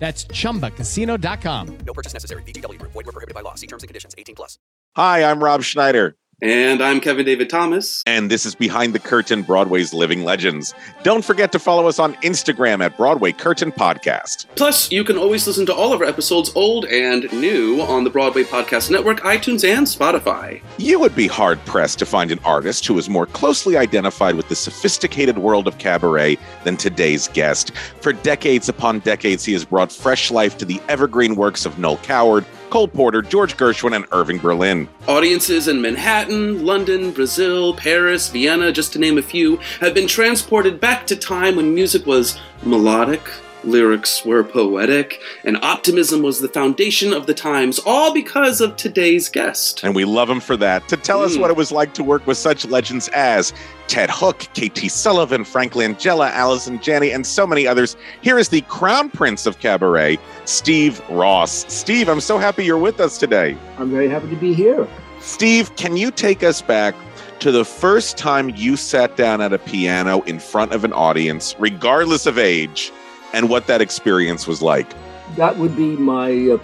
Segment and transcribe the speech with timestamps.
[0.00, 1.78] That's chumbacasino.com.
[1.86, 2.42] No purchase necessary.
[2.42, 2.80] VGW.
[2.82, 3.54] Void were prohibited by law.
[3.54, 4.14] See terms and conditions.
[4.18, 4.58] 18 plus.
[4.96, 6.16] Hi, I'm Rob Schneider.
[6.42, 8.02] And I'm Kevin David Thomas.
[8.06, 10.72] And this is Behind the Curtain Broadway's Living Legends.
[11.02, 14.46] Don't forget to follow us on Instagram at Broadway Curtain Podcast.
[14.54, 18.10] Plus, you can always listen to all of our episodes, old and new, on the
[18.10, 20.62] Broadway Podcast Network, iTunes, and Spotify.
[20.78, 24.48] You would be hard pressed to find an artist who is more closely identified with
[24.48, 27.76] the sophisticated world of cabaret than today's guest.
[28.00, 31.98] For decades upon decades, he has brought fresh life to the evergreen works of Noel
[31.98, 34.88] Coward, Cole Porter, George Gershwin, and Irving Berlin.
[35.08, 40.80] Audiences in Manhattan, London, Brazil, Paris, Vienna, just to name a few, have been transported
[40.80, 43.20] back to time when music was melodic,
[43.64, 49.28] lyrics were poetic, and optimism was the foundation of the times, all because of today's
[49.28, 49.82] guest.
[49.82, 50.88] And we love him for that.
[50.88, 51.40] To tell us Mm.
[51.40, 53.52] what it was like to work with such legends as
[53.88, 58.60] Ted Hook, KT Sullivan, Frank Langella, Allison Janney, and so many others, here is the
[58.62, 61.64] crown prince of cabaret, Steve Ross.
[61.68, 63.56] Steve, I'm so happy you're with us today.
[63.78, 64.86] I'm very happy to be here.
[65.20, 66.94] Steve, can you take us back
[67.40, 71.56] to the first time you sat down at a piano in front of an audience,
[71.58, 72.92] regardless of age,
[73.32, 74.88] and what that experience was like?
[75.36, 76.58] That would be my uh,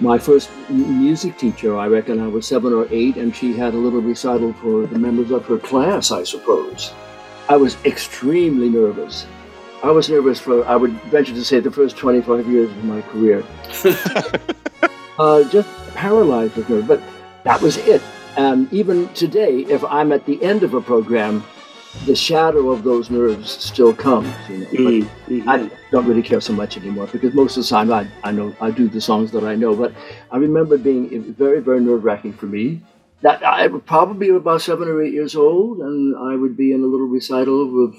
[0.00, 1.76] my first music teacher.
[1.76, 4.98] I reckon I was seven or eight, and she had a little recital for the
[4.98, 6.92] members of her class, I suppose.
[7.48, 9.26] I was extremely nervous.
[9.82, 13.02] I was nervous for, I would venture to say, the first 25 years of my
[13.02, 13.44] career.
[15.18, 17.02] uh, just paralyzed with nerves, But
[17.44, 18.02] that was it.
[18.36, 21.44] And even today, if I'm at the end of a program,
[22.04, 24.28] the shadow of those nerves still comes.
[24.48, 25.08] You know?
[25.44, 28.32] But I don't really care so much anymore because most of the time I, I
[28.32, 29.74] know I do the songs that I know.
[29.74, 29.92] But
[30.30, 32.82] I remember being very, very nerve wracking for me.
[33.22, 36.72] That I would probably be about seven or eight years old, and I would be
[36.72, 37.96] in a little recital with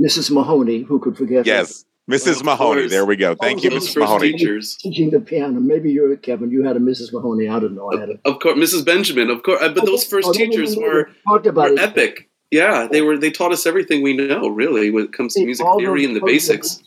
[0.00, 0.30] Mrs.
[0.30, 1.52] Mahoney, who could forget her.
[1.52, 2.42] Yes, Mrs.
[2.44, 2.86] Mahoney.
[2.86, 3.34] There we go.
[3.34, 3.98] Thank you, Mrs.
[3.98, 4.32] Mahoney.
[4.32, 4.76] teachers.
[4.76, 5.58] teaching the piano.
[5.60, 6.50] Maybe you're Kevin.
[6.52, 7.12] You had a Mrs.
[7.12, 7.48] Mahoney.
[7.48, 7.92] I don't know.
[7.92, 8.14] I had a.
[8.24, 8.86] Of course, Mrs.
[8.86, 9.60] Benjamin, of course.
[9.60, 10.86] uh, But those first Oh, teachers no, no.
[10.86, 11.78] were, were it.
[11.80, 12.29] epic.
[12.50, 13.16] Yeah, they were.
[13.16, 16.20] They taught us everything we know, really, when it comes to music theory and the
[16.20, 16.82] basics.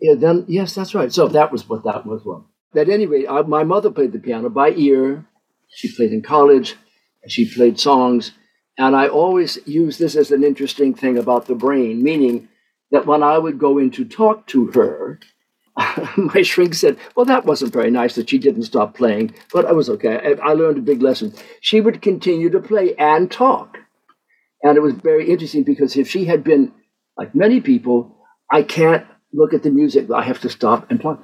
[0.00, 1.12] Yeah, then yes, that's right.
[1.12, 2.24] So that was what that was.
[2.24, 5.24] Well, at any rate, I, my mother played the piano by ear.
[5.68, 6.76] She played in college,
[7.22, 8.32] and she played songs.
[8.78, 12.48] And I always use this as an interesting thing about the brain, meaning
[12.90, 15.18] that when I would go in to talk to her,
[16.16, 19.72] my shrink said, "Well, that wasn't very nice that she didn't stop playing, but I
[19.72, 20.36] was okay.
[20.42, 21.34] I, I learned a big lesson.
[21.60, 23.78] She would continue to play and talk,
[24.62, 26.72] and it was very interesting because if she had been
[27.16, 28.16] like many people,
[28.50, 30.10] I can't look at the music.
[30.10, 31.16] I have to stop and play.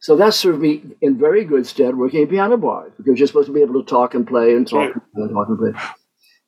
[0.00, 3.48] So that served me in very good stead working in piano bars because you're supposed
[3.48, 5.72] to be able to talk and play and talk and talk and play.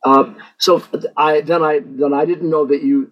[0.04, 0.82] Uh, so
[1.16, 3.10] I then I then I didn't know that you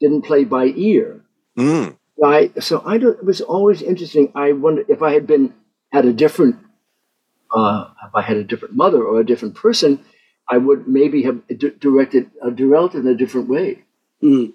[0.00, 1.24] didn't play by ear.
[1.58, 1.96] Mm.
[2.24, 4.32] I so I don't, it was always interesting.
[4.34, 5.54] I wonder if I had been
[5.92, 6.56] had a different
[7.54, 10.04] uh, if I had a different mother or a different person,
[10.52, 13.84] I would maybe have d- directed uh, directed in a different way.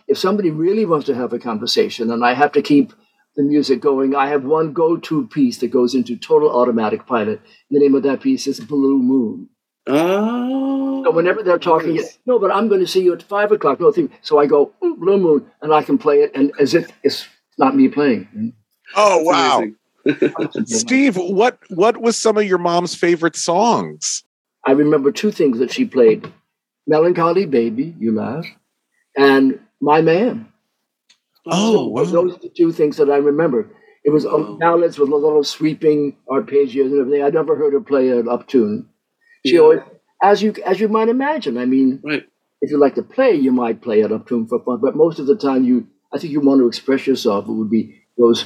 [0.07, 2.93] If somebody really wants to have a conversation and I have to keep
[3.35, 7.41] the music going, I have one go-to piece that goes into total automatic pilot.
[7.71, 9.49] The name of that piece is Blue Moon.
[9.87, 11.03] Oh.
[11.03, 13.79] So whenever they're talking, no, but I'm going to see you at five o'clock.
[13.79, 14.11] No, thing.
[14.21, 17.27] So I go "Mm, Blue Moon, and I can play it, and as if it's
[17.57, 18.53] not me playing.
[18.95, 19.63] Oh wow.
[20.65, 24.23] Steve, what what was some of your mom's favorite songs?
[24.67, 26.31] I remember two things that she played:
[26.85, 28.45] "Melancholy Baby," you laugh,
[29.15, 30.47] and "My Man."
[31.49, 32.03] Oh, wow.
[32.03, 33.69] Those are the two things that I remember.
[34.03, 34.57] It was Wow.
[34.59, 37.23] ballads with a little sweeping arpeggios and everything.
[37.23, 38.89] I never heard her play an up tune.
[39.45, 39.61] She Yeah.
[39.61, 39.79] always,
[40.21, 41.57] as you as you might imagine.
[41.57, 42.25] I mean, Right.
[42.61, 44.79] if you like to play, you might play it up tune for fun.
[44.81, 47.47] But most of the time, you I think you want to express yourself.
[47.47, 48.45] It would be those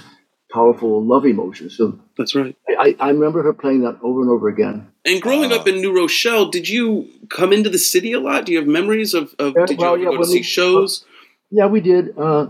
[0.51, 1.77] powerful love emotions.
[1.77, 2.55] So That's right.
[2.79, 4.87] I, I remember her playing that over and over again.
[5.05, 8.45] And growing up in New Rochelle, did you come into the city a lot?
[8.45, 10.27] Do you have memories of, of Yeah, did you well, ever yeah, go to when
[10.27, 11.05] see we- shows?
[11.49, 12.17] Yeah, we did.
[12.17, 12.47] Uh,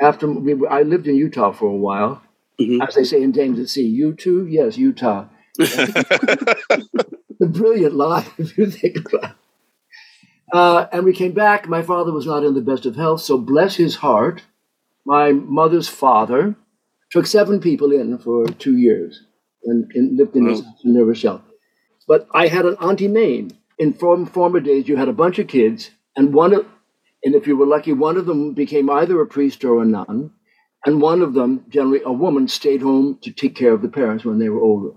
[0.00, 2.22] after we, I lived in Utah for a while,
[2.60, 2.86] Mhm.
[2.86, 4.46] as they say in James at Sea, you too?
[4.46, 5.26] Yes, Utah.
[5.58, 6.56] the
[7.40, 9.36] brilliant lie, if you think about it.
[10.52, 11.68] Uh, and we came back.
[11.68, 14.42] My father was not in the best of health, so bless his heart,
[15.04, 16.54] my mother's father
[17.14, 19.22] took seven people in for two years
[19.62, 20.62] and, and lived in Wow.
[20.84, 21.42] in New Rochelle.
[22.08, 23.50] But I had an auntie Mame.
[23.78, 26.66] In form, former days, you had a bunch of kids, and one of,
[27.24, 30.32] and if you were lucky, one of them became either a priest or a nun,
[30.84, 34.24] and one of them, generally a woman, stayed home to take care of the parents
[34.24, 34.92] when they were older.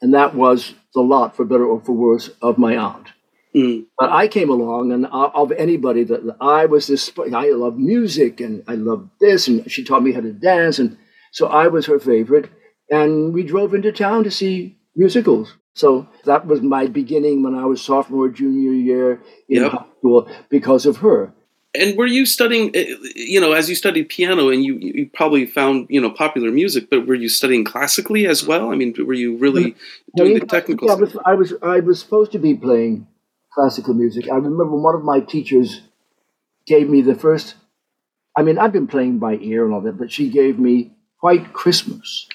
[0.00, 3.08] And that was the lot, for better or for worse, of my aunt.
[3.54, 3.86] Mm.
[3.98, 8.62] But I came along, and of anybody that I was this, I love music, and
[8.66, 10.96] I loved this, and she taught me how to dance, and
[11.32, 12.50] so I was her favorite.
[12.90, 15.56] And we drove into town to see musicals.
[15.74, 19.72] So that was my beginning when I was sophomore, junior year in Yep.
[19.72, 21.32] high school because of her.
[21.74, 25.46] And were you studying, eh, you know, as you studied piano and you, you probably
[25.46, 28.70] found, you know, popular music, but were you studying classically as well?
[28.70, 29.74] I mean, were you really
[30.14, 31.22] doing the technical Yeah, stuff?
[31.24, 33.06] I was I was supposed to be playing
[33.54, 34.28] classical music.
[34.30, 35.80] I remember one of my teachers
[36.66, 37.54] gave me the first.
[38.36, 41.52] I mean, I've been playing by ear and all that, but she gave me White
[41.54, 42.28] Christmas.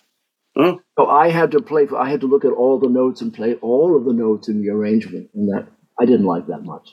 [0.55, 1.87] Oh, So I had to play.
[1.95, 4.61] I had to look at all the notes and play all of the notes in
[4.61, 5.67] the arrangement, and that
[5.99, 6.87] I didn't like that much.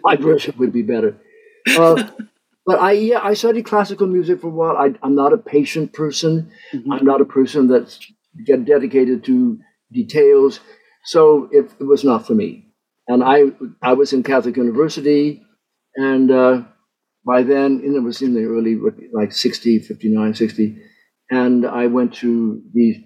[0.04, 1.16] My version would be better.
[1.76, 2.04] Uh,
[2.66, 4.76] but I yeah, I studied classical music for a while.
[4.76, 6.50] I, I'm not a patient person.
[6.74, 6.84] Mhm.
[6.92, 7.98] I'm not a person that's
[8.44, 9.58] get dedicated to
[9.92, 10.60] details.
[11.04, 12.66] So it, it was not for me.
[13.08, 13.44] And I
[13.80, 15.42] I was in Catholic University,
[15.94, 16.62] and uh,
[17.24, 18.76] by then, and it was in the early
[19.14, 20.76] like 60, 59, 60,
[21.30, 23.04] and I went to the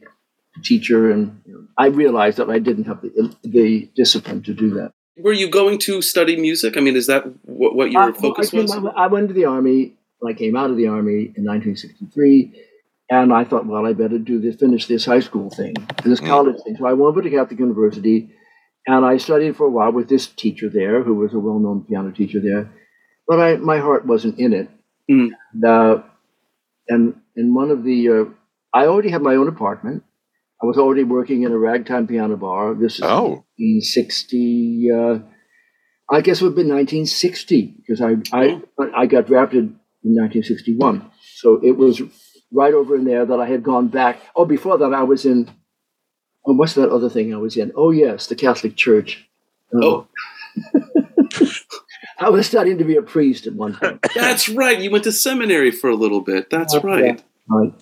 [0.62, 4.70] teacher, and you know, I realized that I didn't have the, the discipline to do
[4.74, 4.92] that.
[5.16, 6.76] were you going to study music?
[6.76, 8.72] I mean, is that what, what Uh, your well, focus I, came, was?
[8.96, 9.96] I, I went to the army.
[10.26, 12.52] I came out of the army in 1963,
[13.10, 15.74] and I thought, well, I better do this, finish this high school thing,
[16.04, 16.26] this Mm.
[16.26, 16.76] college thing.
[16.78, 18.30] So I went over to Catholic University,
[18.86, 22.10] and I studied for a while with this teacher there, who was a well-known piano
[22.10, 22.70] teacher there.
[23.26, 24.68] But I, my heart wasn't in it.
[25.10, 25.30] Mm.
[25.54, 26.02] And, uh,
[26.90, 28.24] and in one of the, uh,
[28.74, 30.02] I already had my own apartment.
[30.62, 32.74] I was already working in a ragtime piano bar.
[32.74, 33.44] This is Oh.
[33.56, 34.88] 1960.
[34.94, 35.18] Uh,
[36.12, 38.60] I guess it would have been 1960 because I, I
[38.94, 39.64] I got drafted
[40.04, 41.10] in 1961.
[41.36, 42.02] So it was
[42.52, 44.20] right over in there that I had gone back.
[44.36, 45.48] Oh, before that I was in.
[46.46, 47.72] Oh, what's that other thing I was in?
[47.76, 49.28] Oh yes, the Catholic Church.
[49.72, 50.08] Oh.
[52.20, 54.06] I was studying to be a priest at one point.
[54.14, 54.78] That's right.
[54.78, 56.50] You went to seminary for a little bit.
[56.50, 57.22] That's right.
[57.48, 57.72] Right.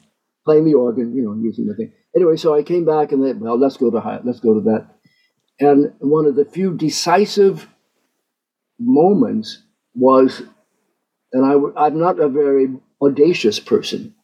[0.44, 1.92] Playing the organ, you know, using the thing.
[2.14, 4.60] Anyway, so I came back and they, well, let's go to high, let's go to
[4.60, 4.86] that.
[5.60, 7.68] And one of the few decisive
[8.78, 9.62] moments
[9.94, 10.42] was,
[11.32, 12.68] and I, I'm not a very
[13.02, 14.14] audacious person,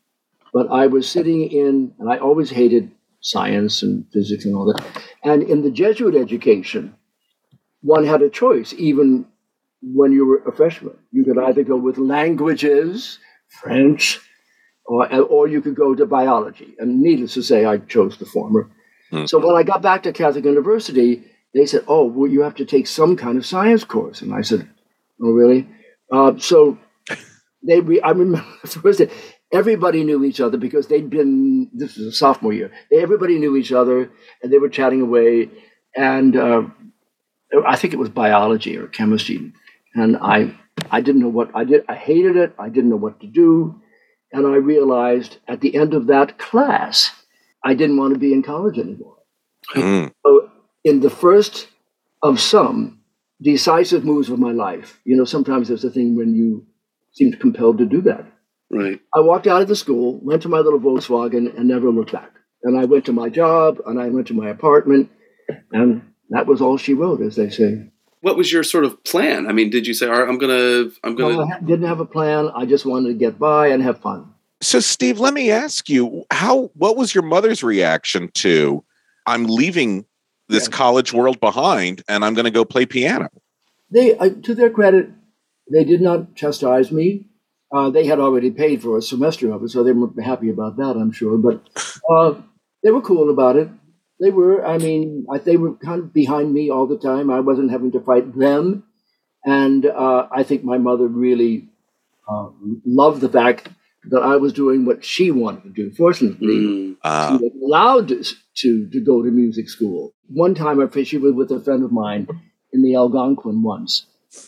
[0.53, 4.85] but I was sitting in, and I always hated science and physics and all that.
[5.25, 6.95] And in the Jesuit education,
[7.81, 9.27] one had a choice, even
[9.93, 10.97] when you were a freshman.
[11.13, 14.21] You could either go with languages, French,
[14.87, 16.75] or, or you could go to biology.
[16.79, 18.71] And needless to say, I chose the former.
[19.11, 19.27] Hmm.
[19.27, 21.25] So when I got back to Catholic University,
[21.55, 24.43] they said, "Oh, well, you have to take some kind of science course." And I
[24.43, 24.69] said,
[25.23, 25.69] "Oh, really?"
[26.11, 26.79] Uh, so
[27.63, 29.11] they, re- I remember the first day,
[29.53, 31.71] everybody knew each other because they'd been.
[31.73, 32.73] This was a sophomore year.
[32.93, 34.11] Everybody knew each other,
[34.43, 35.51] and they were chatting away.
[35.97, 36.63] And uh,
[37.67, 39.53] I think it was biology or chemistry,
[39.95, 40.59] and I,
[40.91, 41.85] I didn't know what I did.
[41.89, 42.55] I hated it.
[42.59, 43.81] I didn't know what to do.
[44.33, 47.13] And I realized at the end of that class,
[47.63, 49.17] I didn't want to be in college anymore.
[49.75, 50.13] Mm.
[50.25, 50.51] So,
[50.83, 51.69] in the first
[52.23, 53.01] of some
[53.41, 56.67] decisive moves of my life, you know, sometimes there's a thing when you
[57.13, 58.27] seem compelled to do that.
[58.71, 59.01] Right.
[59.15, 62.33] I walked out of the school, went to my little Volkswagen, and never looked back.
[62.65, 65.11] And I went to my job, and I went to my apartment,
[65.71, 67.91] and that was all she wrote, as they say.
[68.25, 69.47] What was your sort of plan?
[69.47, 71.37] I mean, did you say, "All right, I'm gonna, I'm gonna"?
[71.37, 72.49] Well, I didn't have a plan.
[72.55, 74.33] I just wanted to get by and have fun.
[74.63, 76.71] So, Steve, let me ask you how.
[76.75, 78.83] What was your mother's reaction to?
[79.27, 80.07] I'm leaving
[80.49, 80.77] this Yeah.
[80.77, 83.29] college world behind, and I'm going to go play piano.
[83.91, 85.11] They, uh, to their credit,
[85.71, 87.27] they did not chastise me.
[87.75, 90.79] Uh, they had already paid for a semester of it, so they were happy about
[90.79, 91.37] that, I'm sure.
[91.37, 91.61] But
[92.11, 92.35] uh,
[92.83, 93.69] they were cool about it.
[94.21, 94.65] They were.
[94.65, 97.31] I mean, I, they were kind of behind me all the time.
[97.31, 98.85] I wasn't having to fight them,
[99.45, 101.69] and uh, I think my mother really
[102.29, 102.49] uh,
[102.85, 103.69] loved the fact
[104.11, 105.91] that I was doing what she wanted to do.
[105.95, 110.13] Fortunately, Mm, Uh, she was allowed to, to go to music school.
[110.29, 112.29] One time, I she was with a friend of mine
[112.73, 114.07] in the Algonquin once,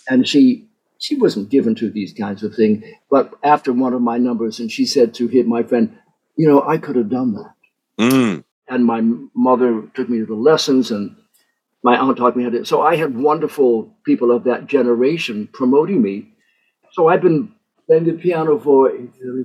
[0.08, 0.68] and she
[0.98, 2.84] she wasn't given to these kinds of things.
[3.10, 5.98] But after one of my numbers, and she said to him, my friend,
[6.36, 7.52] you know, I could have done that.
[7.98, 9.00] mm, And my
[9.34, 11.16] mother took me to the lessons, and
[11.82, 12.64] my aunt taught me how to.
[12.64, 16.32] So I had wonderful people of that generation promoting me.
[16.92, 17.52] So I've been
[17.86, 18.90] playing the piano for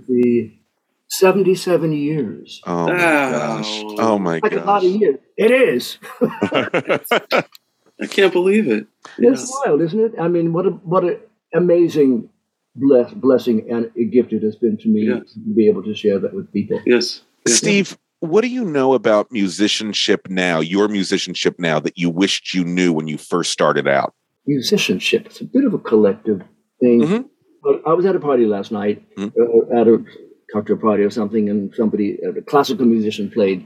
[0.07, 0.51] the
[1.09, 2.61] 77 years.
[2.65, 3.31] oh my Wow.
[3.31, 3.81] gosh!
[3.99, 5.19] Oh my Like a lot of years.
[5.37, 5.97] It is.
[8.01, 8.87] I can't believe it.
[9.17, 9.51] It's Yes.
[9.65, 10.13] wild, isn't it?
[10.19, 11.17] I mean, what a what an
[11.53, 12.29] amazing
[12.75, 15.33] bless, blessing and a gift it has been to me Yes.
[15.33, 16.79] to be able to share that with people.
[16.85, 17.21] Yes.
[17.45, 17.57] yes.
[17.57, 20.59] Steve, what do you know about musicianship now?
[20.59, 24.13] Your musicianship now that you wished you knew when you first started out.
[24.47, 26.41] Musicianship, it's a bit of a collective
[26.79, 27.01] thing.
[27.01, 27.29] Mhm.
[27.63, 29.33] But I was at a party last night, Mhm.
[29.39, 30.03] uh, at a
[30.53, 33.65] cocktail party or something, and somebody, uh, a classical musician played.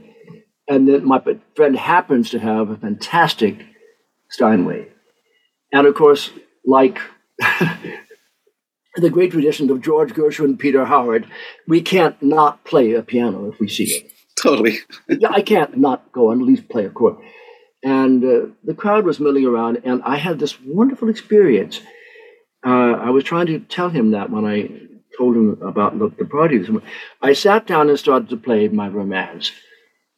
[0.68, 1.22] And then my
[1.54, 3.56] friend happens to have a fantastic
[4.30, 4.88] Steinway.
[5.72, 6.30] And of course,
[6.64, 6.98] like
[8.96, 11.26] the great tradition of George Gershwin and Peter Howard,
[11.68, 14.12] we can't not play a piano if we see it.
[14.46, 14.78] Totally.
[15.08, 17.16] Yeah, I can't not go and at least play a chord.
[17.82, 21.80] And uh, the crowd was milling around, and I had this wonderful experience.
[22.64, 24.56] Uh, I was trying to tell him that when I
[25.16, 26.64] told him about the, the party.
[27.22, 29.52] I sat down and started to play my romance,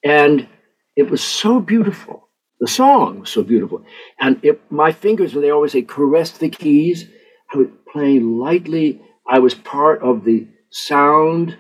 [0.04, 0.48] and
[0.96, 2.28] it was so beautiful.
[2.60, 3.84] The song was so beautiful,
[4.18, 7.08] and it, my fingers, when they always say caressed the keys,
[7.52, 9.00] I was playing lightly.
[9.28, 11.56] I was part of the sound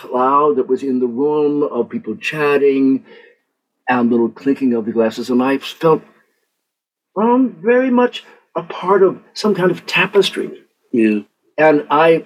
[0.00, 3.04] cloud that was in the room of people chatting
[3.88, 6.02] and little clinking of the glasses, and I felt
[7.20, 8.24] um, very much
[8.56, 10.62] a part of some kind of tapestry.
[10.92, 11.20] Yeah.
[11.58, 12.24] And I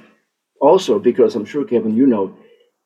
[0.61, 2.37] also, because I'm sure, Kevin, you know,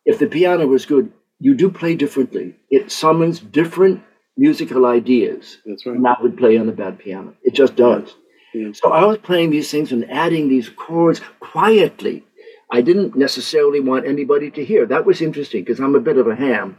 [0.04, 2.56] if the piano was good, you do play differently.
[2.70, 4.02] It summons different
[4.36, 5.98] musical ideas That's right.
[6.18, 7.34] I would play on a bad piano.
[7.42, 8.14] It just does.
[8.54, 8.70] Yeah.
[8.72, 12.24] So I was playing these things and adding these chords quietly.
[12.70, 14.86] I didn't necessarily want anybody to hear.
[14.86, 16.76] That was interesting because I'm a bit of a ham.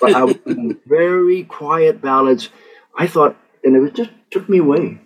[0.00, 2.50] But I was doing very quiet ballads.
[2.96, 5.00] I thought, and it was just took me away.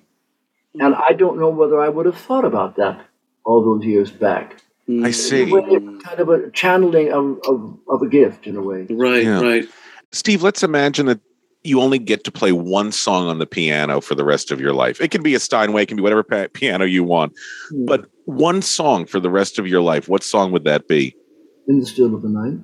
[0.80, 3.04] And I don't know whether I would have thought about that
[3.44, 4.62] all those years back.
[4.88, 5.04] Mm.
[5.06, 5.52] I see.
[5.52, 8.86] Well, it's kind of a channeling of, of, of a gift in a way.
[8.88, 9.40] Right, Yeah.
[9.40, 9.64] right.
[10.12, 11.20] Steve, let's imagine that
[11.62, 14.72] you only get to play one song on the piano for the rest of your
[14.72, 15.00] life.
[15.00, 17.32] It can be a Steinway, it can be whatever pa- piano you want,
[17.86, 20.08] but one song for the rest of your life.
[20.08, 21.16] What song would that be?
[21.68, 22.58] In the still of the night.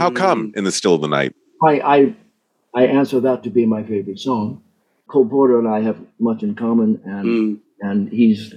[0.00, 0.16] How Mm.
[0.16, 1.32] come in the still of the night?
[1.64, 2.16] I, I,
[2.74, 4.62] I answer that to be my favorite song.
[5.08, 7.60] Cole Porter and I have much in common, and Mm.
[7.80, 8.54] and he's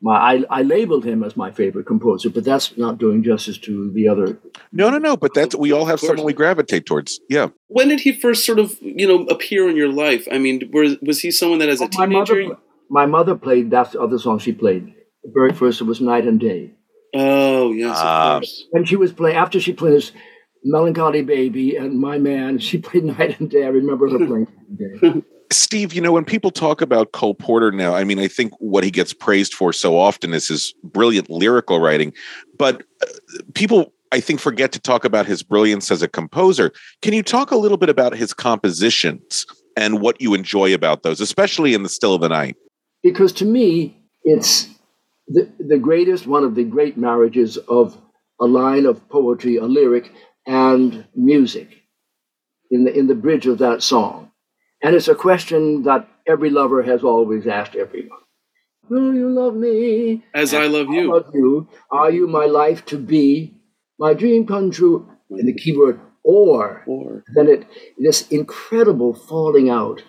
[0.00, 3.90] my I, I labeled him as my favorite composer, but that's not doing justice to
[3.92, 4.38] the other.
[4.72, 5.16] No, no, no.
[5.16, 7.20] But that's we all have Of someone we gravitate towards.
[7.28, 7.48] Yeah.
[7.68, 10.26] When did he first sort of, you know, appear in your life?
[10.30, 12.42] I mean, was was he someone that as a my teenager?
[12.42, 12.58] mother,
[12.90, 14.92] my mother played that other song she played.
[15.24, 16.72] The very first it was Night and Day.
[17.14, 18.64] Oh yes, of course.
[18.70, 20.12] When she was playing after she played this
[20.64, 23.64] Melancholy Baby and My Man, she played Night and Day.
[23.64, 25.22] I remember her playing Night and Day.
[25.52, 28.82] Steve, you know, when people talk about Cole Porter now, I mean, I think what
[28.82, 32.12] he gets praised for so often is his brilliant lyrical writing.
[32.58, 33.06] But uh,
[33.54, 36.72] people, I think, forget to talk about his brilliance as a composer.
[37.02, 41.20] Can you talk a little bit about his compositions and what you enjoy about those,
[41.20, 42.56] especially in the still of the night?
[43.04, 44.66] because to me, it's
[45.28, 47.96] the, the greatest, one of the great marriages of
[48.40, 50.10] a line of poetry, a lyric,
[50.46, 51.68] and music
[52.70, 54.30] in the, in the bridge of that song.
[54.82, 58.18] And it's a question that every lover has always asked everyone.
[58.90, 60.24] Will you love me?
[60.34, 61.12] As I love I you.
[61.12, 61.68] love you.
[61.90, 63.54] Are you my life to be?
[63.98, 65.08] My dream come true.
[65.30, 67.66] And the key word, or Or then it
[67.98, 70.02] this incredible falling out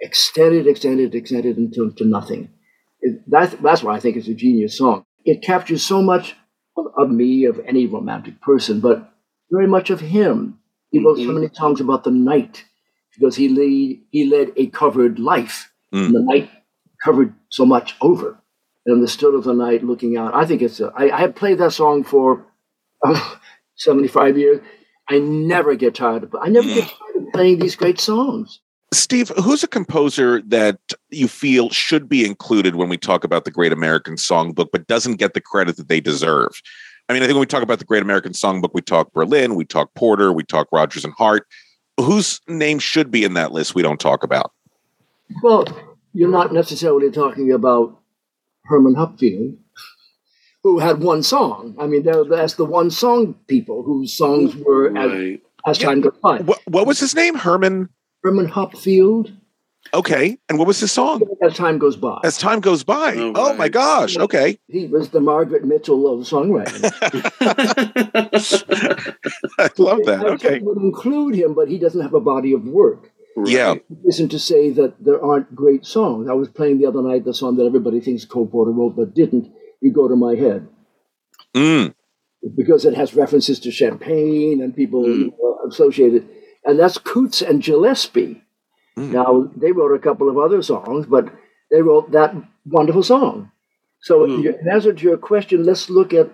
[0.00, 2.50] extended extended extended until to nothing
[3.06, 4.98] It- that's that's why i think it's a genius song
[5.32, 6.26] it captures so much
[6.78, 8.98] of, of me of any romantic person but
[9.56, 10.58] very much of him
[10.92, 11.34] he wrote so Mhm.
[11.38, 12.64] many songs about the night
[13.14, 15.56] because he lead, he led a covered life.
[15.94, 16.06] Mm.
[16.06, 16.50] And the night
[17.04, 18.28] covered so much over.
[18.86, 20.34] And the still of the night looking out.
[20.34, 22.44] I think it's, a, I, I have played that song for
[23.06, 23.20] uh,
[23.76, 24.60] 75 years.
[25.08, 28.60] I never get tired of I never get tired of playing these great songs.
[28.94, 30.78] Steve, who's a composer that
[31.10, 35.16] you feel should be included when we talk about the Great American Songbook, but doesn't
[35.16, 36.50] get the credit that they deserve?
[37.08, 39.54] I mean, I think when we talk about the Great American Songbook, we talk Berlin,
[39.54, 41.46] we talk Porter, we talk Rodgers and Hart.
[41.98, 44.52] Whose name should be in that list we don't talk about?
[45.42, 45.66] Well,
[46.12, 48.00] you're not necessarily talking about
[48.64, 49.56] Herman Hupfeld,
[50.62, 51.76] who had one song.
[51.78, 55.42] I mean, that's the one song people whose songs were as, Right.
[55.66, 56.38] as time goes by.
[56.38, 57.34] What, what was his name?
[57.34, 57.88] Herman.
[58.24, 59.36] Herman Hupfeld,
[59.92, 60.38] Okay.
[60.48, 61.20] And what was his song?
[61.42, 62.18] as time goes by.
[62.24, 63.14] As time goes by.
[63.16, 64.16] Oh, Oh, my gosh.
[64.16, 64.58] Okay.
[64.66, 66.82] He was the Margaret Mitchell of songwriting.
[69.58, 70.24] I love that.
[70.24, 70.58] I Okay.
[70.60, 73.10] would include him, but he doesn't have a body of work.
[73.44, 73.74] Yeah.
[74.08, 76.28] Isn't to say that there aren't great songs.
[76.30, 79.12] I was playing the other night the song that everybody thinks Cole Porter wrote but
[79.14, 79.52] didn't.
[79.82, 80.66] You go to my head
[81.54, 81.94] Mm.
[82.56, 85.18] because it has references to champagne and people Mm.
[85.18, 86.24] you know, associate it.
[86.64, 88.42] And that's Coots and Gillespie.
[88.96, 89.10] Mm.
[89.12, 91.28] Now they wrote a couple of other songs, but
[91.70, 92.34] they wrote that
[92.66, 93.50] wonderful song.
[94.00, 94.44] So Mm.
[94.60, 96.30] in answer to your question, let's look at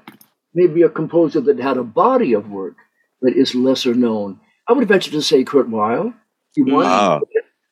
[0.55, 2.77] maybe a composer that had a body of work
[3.23, 4.41] that is lesser known.
[4.69, 6.13] I would venture to say Kurt Weill.
[6.55, 7.21] He wanted, Ah.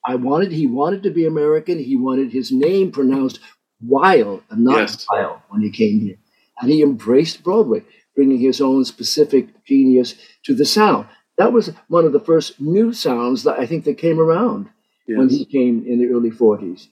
[0.07, 1.79] I wanted, he wanted to be American.
[1.79, 3.41] He wanted his name pronounced
[3.81, 5.07] Weil and not Yes.
[5.11, 6.17] Weil when he came here,
[6.61, 7.83] and he embraced Broadway,
[8.17, 11.07] bringing his own specific genius to the sound.
[11.39, 14.69] That was one of the first new sounds that I think that came around
[15.07, 16.89] when he came in the early 40s,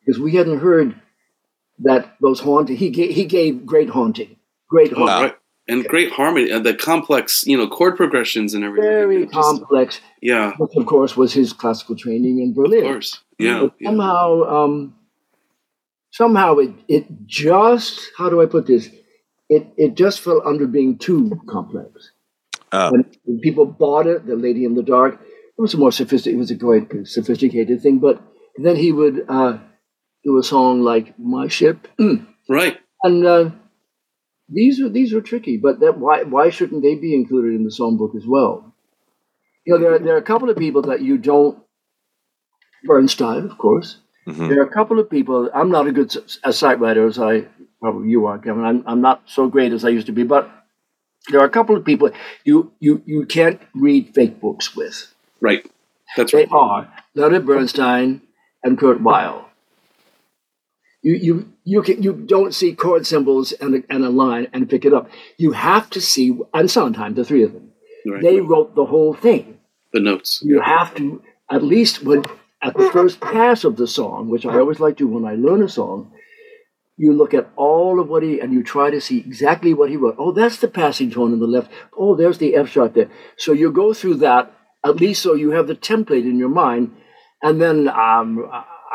[0.00, 1.00] because we hadn't heard
[1.80, 2.76] that those haunting.
[2.76, 4.36] He gave, he gave great haunting,
[4.68, 5.36] great haunting, right.
[5.68, 8.90] And great harmony and the complex, you know, chord progressions and everything.
[8.90, 10.00] very just- complex.
[10.20, 12.78] yeah, Which of course was his classical training in Berlin.
[12.84, 13.20] of course.
[13.38, 13.60] Yeah.
[13.60, 13.88] But yeah.
[13.90, 14.94] somehow, um,
[16.10, 18.88] somehow it it just how do I put this?
[19.48, 22.10] It it just fell under being too complex.
[22.72, 22.90] Uh.
[22.90, 26.36] When, when people bought it, the Lady in the Dark, it was a more sophisticated.
[26.36, 27.98] It was a great sophisticated thing.
[27.98, 28.22] But
[28.56, 29.58] then he would uh,
[30.24, 31.88] do a song like "My Ship,"
[32.48, 32.78] Right.
[33.02, 33.50] and uh,
[34.48, 35.56] these are these are tricky.
[35.56, 38.74] But that why why shouldn't they be included in the songbook as well?
[39.66, 41.58] You know, there are, there are a couple of people that you don't.
[42.84, 43.98] Bernstein, of course.
[44.26, 44.48] Mhm.
[44.48, 45.50] There are a couple of people.
[45.54, 47.46] I'm not a good a sight writer as I
[47.80, 48.64] probably you are, Kevin.
[48.64, 50.50] I'm, I'm not so great as I used to be, but
[51.28, 52.10] there are a couple of people
[52.44, 55.12] you you you can't read fake books with.
[55.40, 55.64] Right.
[56.16, 56.48] That's right.
[56.48, 58.22] They are Leonard Bernstein
[58.64, 59.46] and Kurt Weill.
[61.02, 64.68] You you you can you don't see chord symbols and a, and a line and
[64.68, 65.08] pick it up.
[65.38, 67.72] You have to see and Sondheim, the three of them.
[68.06, 68.22] Right.
[68.22, 69.58] They wrote the whole thing.
[69.92, 70.42] the notes.
[70.44, 72.24] You have to at least when
[72.62, 75.62] at the first pass of the song, which I always like to when I learn
[75.62, 76.12] a song,
[77.02, 79.96] you look at all of what he and you try to see exactly what he
[79.96, 80.16] wrote.
[80.18, 81.70] Oh, that's the passing tone in the left.
[81.96, 83.10] Oh, there's the F sharp there.
[83.44, 84.52] So you go through that
[84.84, 86.92] at least so you have the template in your mind,
[87.42, 88.50] and then um,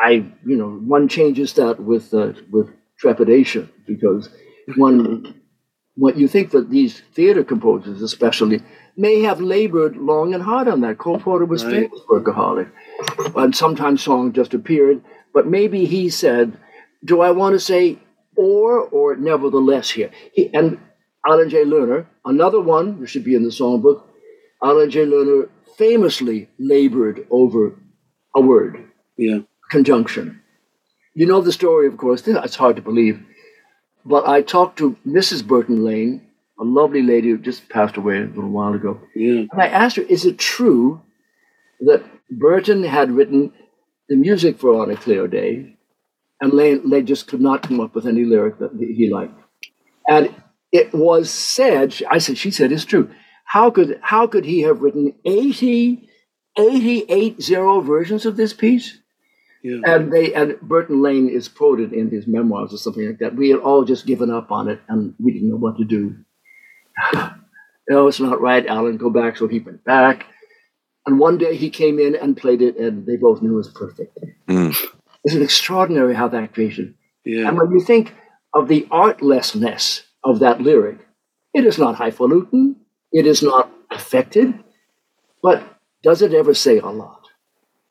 [0.10, 0.12] I,
[0.46, 4.30] you know, one changes that with uh, with trepidation because
[4.78, 5.42] one
[5.96, 8.60] what you think that these theater composers, especially,
[8.98, 10.98] may have labored long and hard on that.
[10.98, 11.90] Cole Porter was Right.
[11.90, 12.70] famous workaholic,
[13.36, 15.02] and sometimes songs just appeared.
[15.34, 16.58] But maybe he said,
[17.06, 18.00] "Do I want to say
[18.36, 20.80] or or nevertheless here?" He, and
[21.28, 24.04] Alan Jay Lerner, another one who should be in the songbook,
[24.64, 27.76] Alan Jay Lerner famously labored over
[28.36, 28.84] a word
[29.18, 29.40] Yeah.
[29.72, 30.42] conjunction.
[31.14, 32.28] You know the story, of course.
[32.28, 33.20] It's hard to believe.
[34.06, 35.46] But I talked to Mrs.
[35.46, 36.22] Burton Lane,
[36.60, 39.00] a lovely lady who just passed away a little while ago.
[39.16, 39.46] Yeah.
[39.52, 41.02] And I asked her, is it true
[41.82, 43.52] that Burton had written
[44.10, 45.75] the music for On a Clear Day
[46.42, 49.40] and Lane, Lane just could not come up with any lyric that he liked?
[50.08, 50.34] And
[50.72, 53.10] it was said, I said, she said it's true.
[53.46, 56.10] How could, how could he have written 80,
[56.58, 59.00] 88 zero versions of this piece?
[59.64, 59.80] Yeah.
[59.86, 63.36] And they and Burton Lane is quoted in his memoirs or something like that.
[63.36, 66.16] We had all just given up on it and we didn't know what to do.
[67.90, 68.98] no, it's not right, Alan.
[68.98, 69.38] Go back.
[69.38, 70.28] So he went back.
[71.08, 73.70] And one day he came in and played it, and they both knew it was
[73.70, 74.18] perfect.
[74.48, 74.76] Mm.
[75.26, 76.94] It's extraordinary how that created?
[77.26, 77.48] Yeah.
[77.50, 78.14] And when you think
[78.54, 81.00] of the artlessness of that lyric,
[81.54, 82.76] it is not highfalutin,
[83.12, 84.54] it is not affected,
[85.42, 85.64] but
[86.04, 87.24] does it ever say a lot?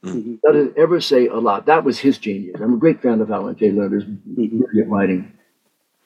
[0.04, 0.38] Mhm.
[0.42, 1.66] Does it ever say a lot?
[1.66, 2.60] That was his genius.
[2.60, 5.32] I'm a great fan of Alan Jay Lerner's brilliant writing.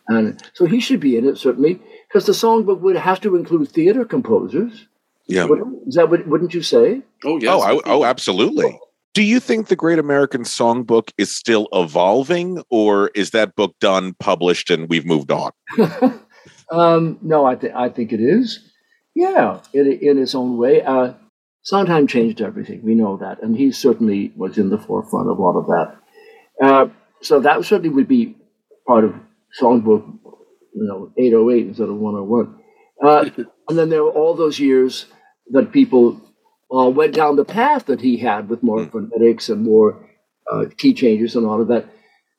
[0.08, 3.68] And so he should be in it, certainly, because the songbook would have to include
[3.68, 4.86] theater composers.
[5.26, 5.46] Yeah.
[5.86, 7.02] Is that what, wouldn't you say?
[7.24, 7.50] Oh, yes.
[7.52, 8.78] Oh, I, oh, absolutely.
[9.14, 14.14] Do you think the Great American Songbook is still evolving, or is that book done,
[14.20, 15.50] published, and we've moved on?
[16.70, 18.60] um, no, I, th- I think it is.
[19.14, 20.82] Yeah, in, in its own way.
[20.82, 21.14] Uh,
[21.62, 22.82] Sondheim changed everything.
[22.82, 23.42] We know that.
[23.42, 25.96] And he certainly was in the forefront of all of that.
[26.62, 26.86] Uh,
[27.20, 28.36] so that certainly would be
[28.86, 29.14] part of
[29.60, 30.06] Songbook,
[30.74, 32.58] you know, 808 instead of 101.
[33.04, 35.06] Uh, and then there were all those years
[35.50, 36.20] that people
[36.72, 40.08] uh, went down the path that he had with more phonetics and more
[40.50, 41.86] uh, key changes and all of that,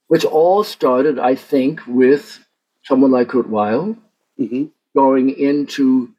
[0.07, 2.39] which all started, I think, with
[2.83, 3.97] someone like Kurt Weill
[4.37, 4.65] hmm
[4.95, 6.09] going into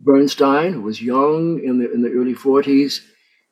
[0.00, 3.00] Bernstein, who was young in the in the early 40s,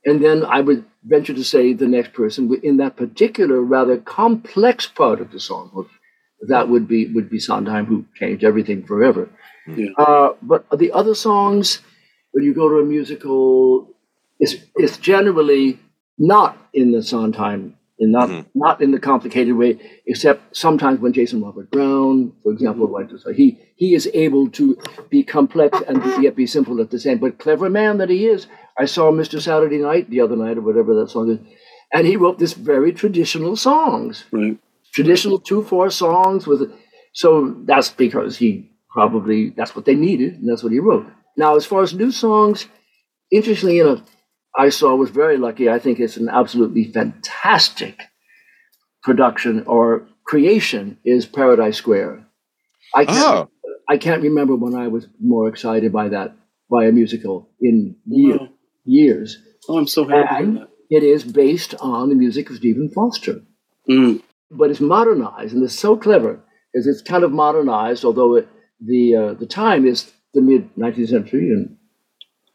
[0.04, 4.86] and then I would venture to say the next person in that particular rather complex
[4.86, 5.88] part of the songbook,
[6.48, 9.28] that would be would be Sondheim, who changed everything forever.
[9.66, 9.90] Yeah.
[9.96, 11.80] Uh, but the other songs,
[12.32, 13.94] when you go to a musical,
[14.42, 15.66] it's it's generally
[16.18, 17.62] not in the Sondheim,
[18.02, 18.44] in not Mhm.
[18.64, 19.72] not in the complicated way,
[20.12, 23.48] except sometimes when Jason Robert Brown, for example, like to say he
[23.82, 24.64] he is able to
[25.14, 27.18] be complex and yet be simple at the same.
[27.24, 28.40] But clever man that he is,
[28.82, 29.36] I saw Mr.
[29.48, 31.38] Saturday Night the other night or whatever that song is,
[31.94, 34.56] and he wrote this very traditional songs Right.
[34.98, 36.60] traditional two four songs with
[37.22, 37.28] so
[37.70, 38.50] that's because he
[38.96, 41.06] probably that's what they needed and that's what he wrote
[41.44, 42.58] now as far as new songs
[43.38, 44.02] interestingly enough
[44.56, 45.68] i saw was very lucky.
[45.70, 48.00] I think it's an absolutely fantastic
[49.02, 52.26] production or creation is paradise square.
[52.94, 53.48] I can't, Oh,
[53.88, 56.36] I can't remember when i was more excited by that
[56.70, 58.48] by a musical in year, Wow.
[58.84, 59.38] years.
[59.68, 63.40] Oh, I'm so happy and it is based on the music of stephen foster.
[63.88, 64.22] Mm.
[64.50, 66.40] but it's modernized and it's so clever
[66.74, 68.48] is it's kind of modernized although it,
[68.80, 71.76] the uh, the time is the mid 19th century and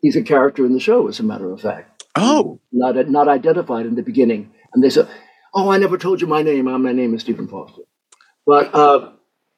[0.01, 2.03] he's a character in the show as a matter of fact.
[2.15, 4.51] Oh, not not identified in the beginning.
[4.73, 5.07] And they said
[5.53, 6.65] oh i never told you my name.
[6.65, 7.83] My name is stephen foster.
[8.45, 9.11] But uh,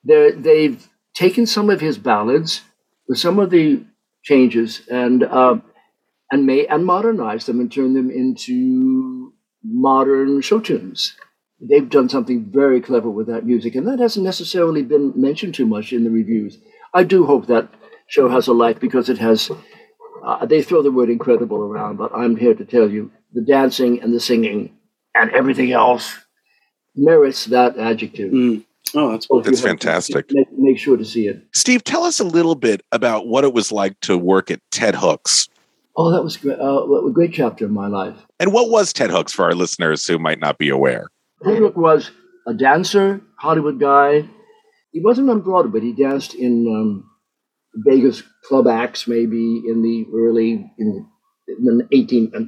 [0.03, 2.61] they've taken some of his ballads
[3.07, 3.85] with some of the
[4.23, 5.57] changes and uh,
[6.31, 11.15] and may and modernized them and turned them into modern show tunes.
[11.61, 15.65] They've done something very clever with that music, and that hasn't necessarily been mentioned too
[15.65, 16.57] much in the reviews.
[16.93, 17.69] I do hope that
[18.07, 19.51] show has a life because it has.
[20.23, 24.01] Uh, they throw the word incredible around, but I'm here to tell you the dancing
[24.01, 24.75] and the singing
[25.15, 26.17] and everything else
[26.95, 28.31] merits that adjective.
[28.31, 28.65] Mm.
[28.95, 30.25] Oh, that's So if That's have- fantastic.
[30.31, 31.43] Make, make sure to see it.
[31.53, 34.95] Steve, tell us a little bit about what it was like to work at Ted
[34.95, 35.47] Hooks.
[35.95, 38.15] Oh, that was great, uh, a great chapter in my life.
[38.39, 41.07] And what was Ted Hooks for our listeners who might not be aware?
[41.43, 42.11] Hedrick was
[42.47, 44.27] a dancer, Hollywood guy.
[44.91, 47.09] He wasn't on Broadway, but he danced in um,
[47.75, 51.07] Vegas club acts, maybe in the early in
[51.47, 52.45] the, in the eighteen in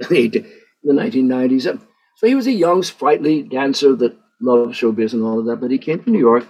[0.84, 1.63] the nineteen nineties.
[1.63, 5.57] So he was a young, sprightly dancer that loved showbiz and all of that.
[5.62, 6.45] But he came to New York,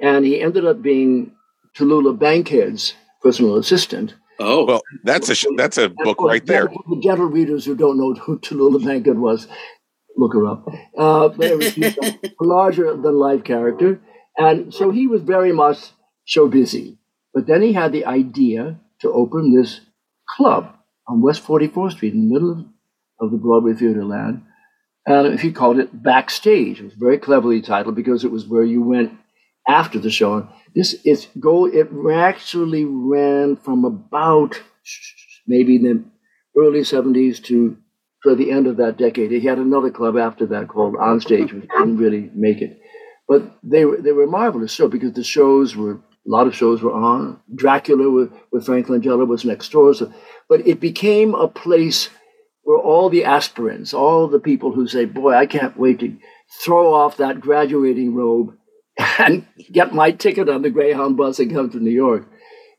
[0.00, 1.32] and he ended up being
[1.76, 4.14] Tallulah Bankhead's personal assistant.
[4.40, 6.66] Oh, Well, that's a that's a book For- right there.
[6.66, 9.46] The gentle readers who don't know who Tallulah Bankhead was,
[10.16, 10.66] look her up.
[10.96, 14.00] Uh, but it was a larger than life character.
[14.36, 15.78] And so he was very much
[16.24, 16.98] show busy.
[17.34, 19.80] But then he had the idea to open this
[20.28, 20.72] club
[21.08, 22.66] on West 44th Street in the middle
[23.20, 24.42] of, the Broadway theater land.
[25.06, 26.80] And he called it Backstage.
[26.80, 29.12] It was very cleverly titled because it was where you went
[29.68, 30.48] after the show.
[30.74, 31.66] This is go.
[31.66, 34.60] It actually ran from about
[35.46, 36.04] maybe the
[36.56, 37.76] early '70s to
[38.24, 39.30] to the end of that decade.
[39.30, 42.80] He had another club after that called Onstage, which didn't really make it.
[43.28, 46.82] But they were they were marvelous show because the shows were a lot of shows
[46.82, 47.40] were on.
[47.54, 49.92] Dracula with, with Frank Langella was next door.
[49.94, 50.12] So,
[50.48, 52.08] but it became a place
[52.62, 56.16] where all the aspirants, all the people who say, "Boy, I can't wait to
[56.64, 58.56] throw off that graduating robe
[59.18, 62.26] and get my ticket on the Greyhound bus and come to New York."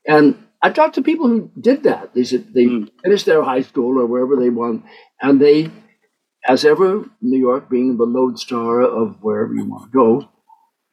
[0.08, 2.14] And I talked to people who did that.
[2.16, 2.90] They said they Mm.
[3.04, 4.84] finished their high school or wherever they went,
[5.22, 5.70] and they,
[6.48, 10.28] as ever, New York being the lodestar of wherever you want to go,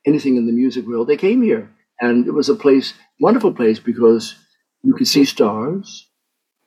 [0.05, 3.78] anything in the music world, they came here, and it was a place, wonderful place,
[3.78, 4.35] because
[4.83, 6.09] you could see stars,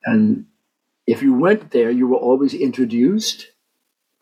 [0.06, 0.46] and
[1.08, 3.48] if you went there, you were always introduced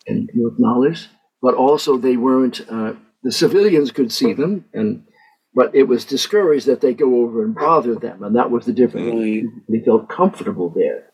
[0.07, 1.07] and you acknowledged,
[1.41, 2.61] but also they weren't.
[2.69, 5.05] Uh, the civilians could see them, and
[5.53, 8.73] but it was discouraged that they go over and bother them, and that was the
[8.73, 9.13] difference.
[9.13, 9.43] Right.
[9.69, 11.11] They felt comfortable there,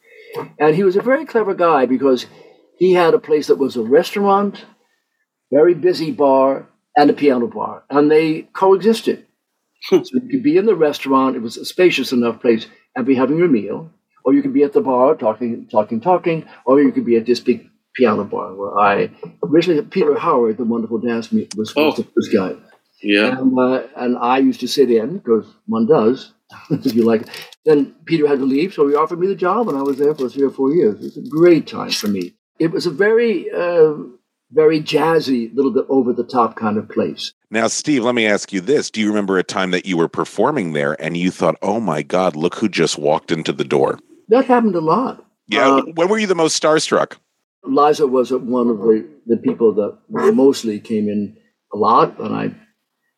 [0.58, 2.26] and he was a very clever guy because
[2.78, 4.66] he had a place that was a restaurant,
[5.52, 9.26] very busy bar, and a piano bar, and they coexisted.
[9.90, 13.16] so you could be in the restaurant; it was a spacious enough place, and be
[13.16, 13.92] having your meal,
[14.26, 17.26] or you could be at the bar talking, talking, talking, or you could be at
[17.26, 19.12] this big piano bar where I
[19.44, 22.56] originally Peter Howard, the wonderful dance mu- was, was the first guy.
[23.02, 23.40] Yeah.
[23.40, 26.34] And, uh, and I used to sit in because one does,
[26.70, 27.24] if you like.
[27.66, 30.16] Then Peter had to leave, so he offered me the job, and I was there
[30.16, 30.96] for three or four years.
[30.96, 32.34] It was a great time for me.
[32.58, 33.94] It was a very, uh,
[34.52, 37.34] very jazzy, little bit over the top kind of place.
[37.52, 38.90] Now, Steve, let me ask you this.
[38.90, 42.02] Do you remember a time that you were performing there and you thought, oh my
[42.02, 44.00] God, look who just walked into the door?
[44.28, 45.26] That happened a lot.
[45.48, 45.68] Yeah.
[45.68, 47.18] Uh, when were you the most starstruck?
[47.64, 51.38] Liza was one of the, the people that mostly came in
[51.74, 52.56] a lot, and I,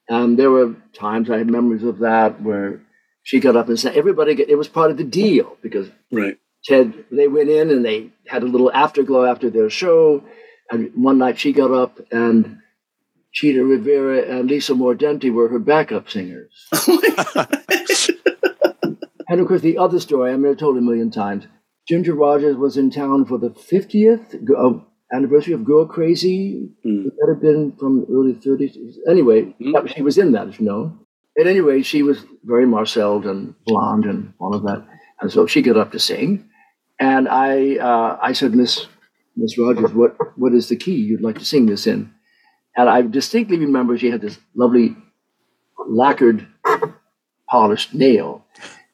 [0.10, 2.82] and there were times I had memories of that where
[3.24, 6.38] she got up and said, "Everybody, get, it was part of the deal because Right.
[6.66, 10.24] Ted they went in and they had a little afterglow after their show,
[10.72, 12.60] and one night she got up and
[13.34, 16.68] Chita Rivera and Lisa Mordente were her backup singers.
[19.30, 21.46] and of course, the other story I mean, I've told a million times.
[21.88, 24.80] Ginger Rogers was in town for the 50th uh,
[25.14, 26.70] anniversary of Girl Crazy.
[26.84, 28.98] Would that have been from the early 30s?
[29.10, 30.98] Anyway, that, she was in that, you know.
[31.40, 34.86] At any rate, she was very Marcelled and blonde and all of that.
[35.22, 36.50] And so she got up to sing.
[37.00, 38.86] And I, uh, I said, Miss
[39.36, 42.14] Miss Rogers, what, what is the key you'd like to sing this in?
[42.76, 44.96] And I distinctly remember she had this lovely
[45.88, 46.48] lacquered,
[47.50, 48.46] polished nail,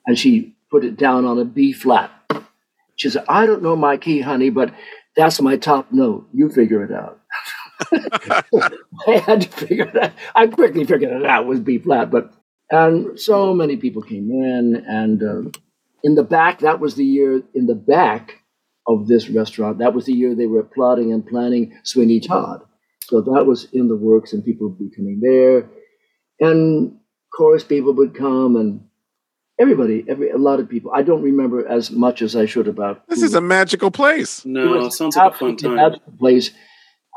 [0.06, 2.12] and she put it down on a B flat.
[2.96, 4.74] She said, I don't know my key, honey, but
[5.16, 6.28] that's my top note.
[6.34, 7.20] You figure it out.
[9.08, 10.14] I had to figure it out.
[10.34, 11.46] I quickly figured it out.
[11.46, 12.34] Was B flat, but
[12.70, 15.52] and so many people came in, and uh,
[16.04, 17.44] in the back, that was the year.
[17.54, 18.42] In the back
[18.88, 22.62] of this restaurant, that was the year they were plotting and planning Sweeney Todd.
[23.04, 25.70] So that was in the works, and people would be coming there,
[26.40, 26.98] and
[27.36, 28.82] chorus people would come, and
[29.60, 30.92] everybody, every a lot of people.
[30.94, 33.08] I don't remember as much as I should about.
[33.08, 34.46] This is a magical place.
[34.46, 35.76] No, it sounds like a fun time.
[35.76, 36.52] magical place.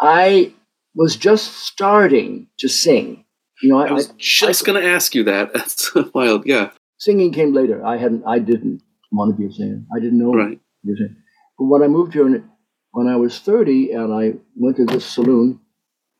[0.00, 0.52] I
[0.94, 3.24] was just starting to sing.
[3.62, 5.52] You know, I, I was just going to ask you that.
[5.54, 6.46] That's wild.
[6.46, 6.70] Yeah.
[6.98, 7.84] singing came later.
[7.84, 8.24] I hadn't.
[8.26, 9.82] I didn't want to be a singer.
[9.94, 10.32] I didn't know.
[10.32, 10.58] Right.
[10.58, 11.16] to be a singer.
[11.60, 12.48] But when I moved here, in-
[12.92, 15.60] when I was thirty, and I went to this saloon,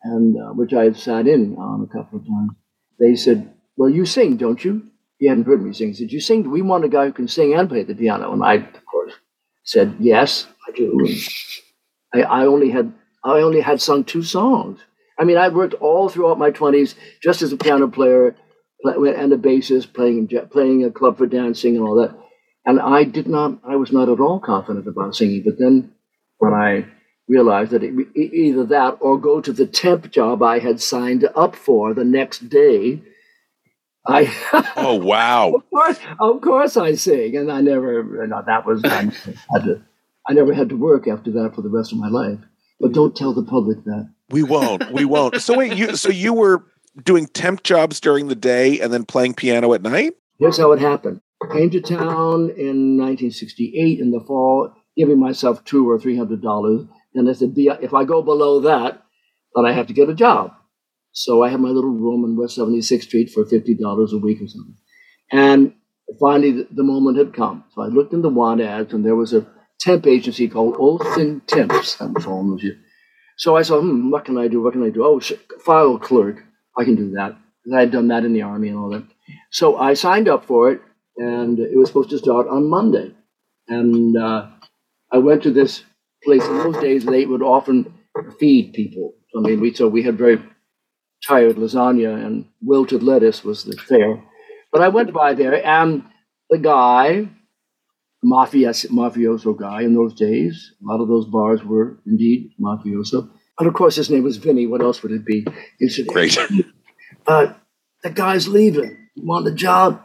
[0.05, 2.51] and uh, which I had sat in on a couple of times,
[3.01, 4.83] they said, "Well, you sing, don't you?"
[5.19, 5.89] He hadn't heard me sing.
[5.89, 6.51] He said, "You sing?
[6.51, 9.15] We want a guy who can sing and play the piano." And I, of course,
[9.65, 11.09] said, "Yes, I do."
[12.15, 12.93] I, I only had
[13.25, 14.81] I only had sung two songs.
[15.19, 18.37] I mean, I worked all throughout my twenties just as a piano player
[18.83, 22.15] pla- and a bassist, playing playing a club for dancing and all that.
[22.65, 25.43] And I did not, I was not at all confident about singing.
[25.45, 25.93] But then,
[26.39, 26.87] when I
[27.29, 31.57] realized that it, either that or go to the temp job I had signed up
[31.57, 33.03] for the next day,
[34.07, 34.33] I
[34.77, 35.53] Oh, wow.
[35.55, 38.27] of course, of course, I sing, and I never.
[38.27, 39.05] No, that was I
[39.53, 39.83] had to.
[40.29, 42.39] I never had to work after that for the rest of my life.
[42.79, 44.11] But don't tell the public that.
[44.31, 44.91] We won't.
[44.93, 45.41] We won't.
[45.43, 46.65] So wait, you so you were
[47.03, 50.15] doing temp jobs during the day and then playing piano at night?
[50.39, 51.21] Here's how it happened.
[51.53, 56.83] Came to town in 1968 in the fall, giving myself two or three hundred dollars.
[57.15, 59.03] And I said, if I go below that,
[59.55, 60.53] then I have to get a job.
[61.13, 64.41] So I had my little room in West 76th Street for fifty dollars a week
[64.41, 64.77] or something.
[65.33, 65.75] And
[66.21, 67.65] finally, the, moment had come.
[67.75, 69.47] So I looked in the want ads, and there was a
[69.81, 72.01] temp agency called Olson Temps.
[72.01, 72.65] I'm calling those.
[73.37, 74.61] So I said, hmm, what can I do?
[74.61, 75.05] What can I do?
[75.05, 75.21] Oh,
[75.65, 76.45] file clerk.
[76.77, 77.37] I can do that.
[77.75, 79.05] I had done that in the army and all that.
[79.51, 80.81] So I signed up for it,
[81.21, 83.13] and it was supposed to start on Monday.
[83.69, 84.49] And uh,
[85.13, 85.85] I went to this
[86.25, 86.45] place.
[86.45, 87.93] In those days, they would often
[88.39, 89.15] feed people.
[89.37, 90.43] I mean, we so we had very
[91.27, 94.23] tired lasagna and wilted lettuce was the fare.
[94.73, 96.05] But I went by there, and
[96.49, 97.29] the guy,
[98.23, 103.29] mafia mafioso guy in those days, a lot of those bars were indeed mafioso.
[103.59, 104.67] And of course, his name was Vinny.
[104.67, 105.47] What else would it be?
[105.79, 106.39] He said, Great.
[107.27, 107.53] uh,
[108.03, 108.97] the guy's leaving.
[109.15, 110.03] You want the job?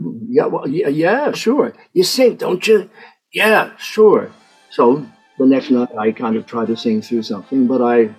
[0.00, 1.72] Yeah, well, yeah, yeah, sure.
[1.92, 2.90] You sing, don't you?
[3.32, 4.30] Yeah, sure.
[4.70, 5.06] So
[5.38, 8.14] the next night, I kind of tried to sing through something, but I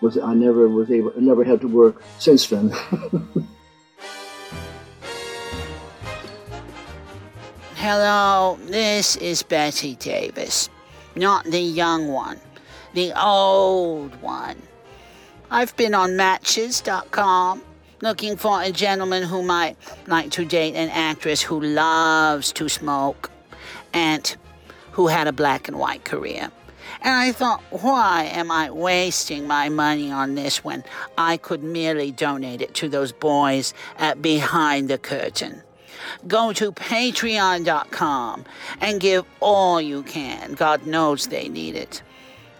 [0.00, 2.70] was I never was able, I never had to work since then.
[7.76, 10.68] Hello, this is Bette Davis.
[11.14, 12.40] Not the young one,
[12.94, 14.60] the old one.
[15.50, 17.62] I've been on Matches.com
[18.00, 23.30] looking for a gentleman who might like to date an actress who loves to smoke
[23.92, 24.36] and
[24.92, 26.50] who had a black and white career.
[27.02, 30.84] And I thought, why am I wasting my money on this when
[31.18, 35.62] I could merely donate it to those boys at Behind the Curtain?
[36.26, 38.44] Go to patreon.com
[38.80, 40.54] and give all you can.
[40.54, 42.02] God knows they need it.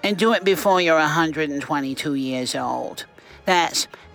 [0.02, 3.04] And do it before you're 122 years old.
[3.44, 3.88] That's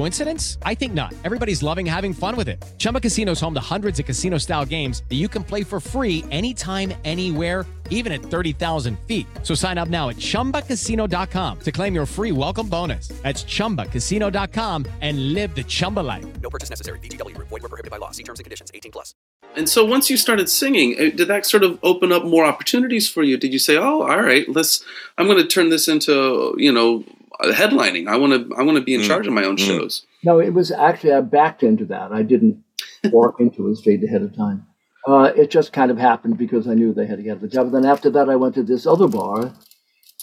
[0.00, 0.56] Coincidence?
[0.62, 1.12] I think not.
[1.24, 2.64] Everybody's loving having fun with it.
[2.78, 5.78] Chumba Casino is home to hundreds of casino style games that you can play for
[5.78, 9.26] free anytime, anywhere, even at 30,000 feet.
[9.42, 13.08] So sign up now at chumbacasino.com to claim your free welcome bonus.
[13.22, 16.24] That's chumbacasino.com and live the Chumba life.
[16.40, 16.98] No purchase necessary.
[17.00, 17.36] VGW.
[17.36, 18.10] Void were prohibited by law.
[18.10, 18.70] See terms and conditions.
[18.72, 19.14] 18 plus.
[19.54, 23.06] And so once you started singing, uh, did that sort of open up more opportunities
[23.10, 23.36] for you?
[23.36, 24.82] Did you say, "Oh, all right, let's
[25.18, 27.04] I'm going to turn this into, you know,
[27.48, 28.08] headlining.
[28.08, 29.06] I want to I want to be in Mm.
[29.06, 29.66] charge of my own Mm.
[29.66, 32.12] shows." No, it was actually I backed into that.
[32.12, 32.62] I didn't
[33.12, 34.66] walk into it straight ahead of time.
[35.08, 37.72] Uh, it just kind of happened because I knew they had to get the job.
[37.72, 39.54] Then after that, I went to this other bar,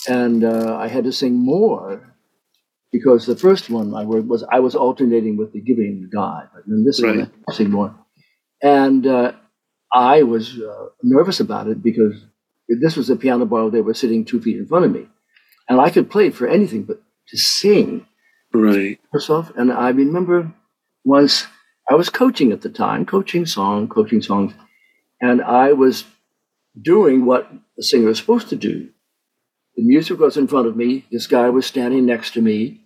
[0.08, 2.14] and uh, I had to sing more
[2.92, 6.64] because the first one I worked was I was alternating with the giving guy, but
[6.68, 7.20] then this one I Right.
[7.22, 7.96] had to sing more,
[8.62, 9.32] and uh,
[9.94, 12.14] I was uh, nervous about it because
[12.70, 13.70] this was a piano bar.
[13.72, 15.08] They were sitting two feet in front of me,
[15.70, 18.06] and I could play for anything, but to sing
[18.54, 19.00] Right.
[19.12, 19.52] herself.
[19.56, 20.52] And I remember
[21.04, 21.46] once
[21.90, 24.54] I was coaching at the time, coaching song, coaching songs,
[25.22, 26.06] and I was
[26.82, 28.90] doing what a singer is supposed to do.
[29.76, 31.06] The music was in front of me.
[31.12, 32.82] This guy was standing next to me.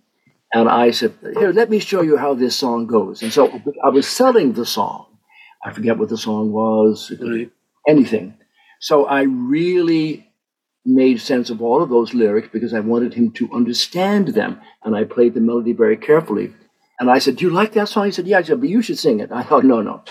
[0.54, 3.22] And I said, Here, let me show you how this song goes.
[3.22, 3.48] And so
[3.82, 5.06] I was selling the song.
[5.64, 7.10] I forget what the song was,
[7.88, 8.34] anything.
[8.80, 10.26] So I really
[10.84, 14.60] made sense of all of those lyrics because I wanted him to understand them.
[14.84, 16.52] And I played the melody very carefully.
[16.98, 18.82] And I said, "Do you like that song?" He said, "Yeah." I said, "But you
[18.82, 20.02] should sing it." I thought, "No, no,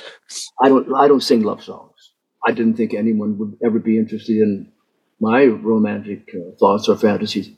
[0.62, 0.94] I don't.
[0.94, 2.14] I don't sing love songs.
[2.46, 4.72] I didn't think anyone would ever be interested in
[5.20, 7.50] my romantic uh, thoughts or fantasies."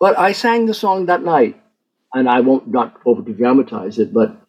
[0.00, 1.60] But I sang the song that night,
[2.12, 4.40] and I won't not over dramatize it, but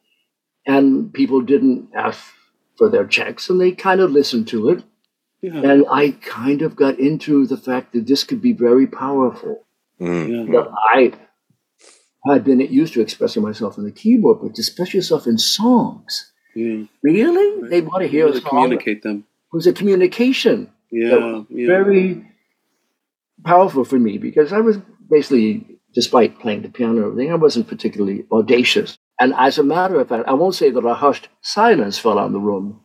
[0.66, 2.20] and people didn't ask
[2.78, 4.84] for their checks, and they kind of listened to it.
[5.46, 5.72] Yeah.
[5.72, 9.64] And I kind of got into the fact that this could be very powerful.
[10.02, 10.52] Mm.
[10.52, 11.14] That I
[12.34, 16.32] had been used to expressing myself on the keyboard, but to express yourself in songs.
[16.56, 16.86] Yeah.
[17.04, 17.70] Really?
[17.70, 19.26] They want to hear Really communicate them.
[19.54, 20.72] It was a communication.
[20.92, 21.44] Yeah.
[21.50, 21.68] yeah.
[21.68, 22.26] Very
[23.44, 24.78] powerful for me because I was
[25.10, 28.98] basically, despite playing the piano and everything, I wasn't particularly audacious.
[29.20, 32.34] And as a matter of fact, I won't say that a hushed silence fell on
[32.34, 32.82] the room,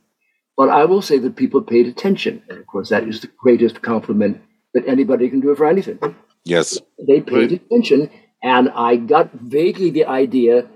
[0.61, 2.43] but I will say that people paid attention.
[2.47, 4.43] And of course, that is the greatest compliment
[4.75, 5.99] that anybody can do for anything.
[6.45, 6.79] Yes.
[7.09, 8.11] They paid attention,
[8.43, 10.69] and I got vaguely the idea,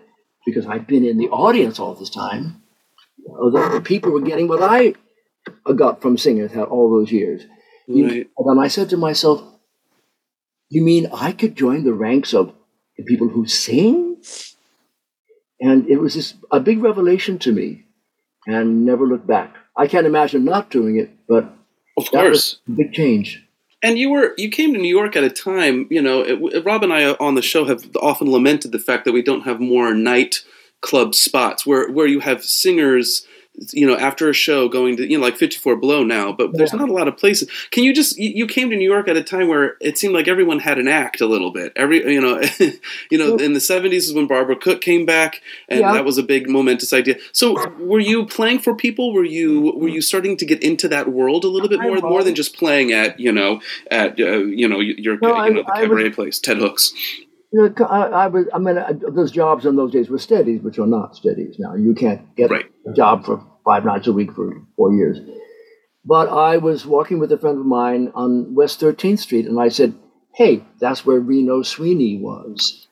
[0.47, 2.62] because I've been in the audience all this time,
[3.27, 4.94] that the people were getting what I
[5.77, 7.42] got from singing th- all those years.
[7.87, 8.27] Right.
[8.38, 9.42] And then I said to myself,
[10.70, 12.55] You mean I could join the ranks of
[12.97, 14.16] the people who sing?
[15.61, 17.85] And it was this, a big revelation to me,
[18.47, 19.54] and never looked back.
[19.76, 21.44] I can't imagine not doing it, but
[21.96, 22.30] Of that course.
[22.30, 23.42] was a big change.
[23.82, 26.22] And you were you came to New York at a time, you know.
[26.22, 29.42] It, Rob and I on the show have often lamented the fact that we don't
[29.42, 30.42] have more night
[30.80, 33.26] club spots where where you have singers,
[33.71, 36.53] you know, after a show going to you know like Fifty Four Below now, but
[36.55, 37.49] there's not a lot of places.
[37.71, 40.12] Can you just you, you came to New York at a time where it seemed
[40.12, 41.73] like everyone had an act a little bit.
[41.77, 42.43] Every you know,
[43.11, 45.93] you know, in the '70s is when Barbara Cook came back, and Yeah.
[45.93, 47.17] that was a big momentous idea.
[47.33, 49.12] So were you playing for people?
[49.12, 52.25] Were you were you starting to get into that world a little bit more more
[52.25, 55.73] than just playing at you know at uh, you know your No, you know the
[55.73, 56.92] I cabaret was- place, Ted Hooks.
[57.55, 58.46] You know, I, I was.
[58.52, 61.77] I mean, I, those jobs in those days were steadies, which are not steadies now.
[61.77, 62.67] You can't get Right.
[62.85, 65.19] a job for five nights a week for four years.
[66.05, 69.69] But I was walking with a friend of mine on West 13th Street, and I
[69.69, 69.94] said,
[70.35, 72.88] "Hey, that's where Reno Sweeney was.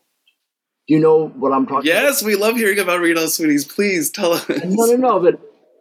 [0.86, 2.02] Do you know what I'm talking?" About?
[2.04, 3.64] Yes, we love hearing about Reno Sweeney's.
[3.64, 4.48] Please tell us.
[4.48, 5.18] No, no, no.
[5.20, 5.40] But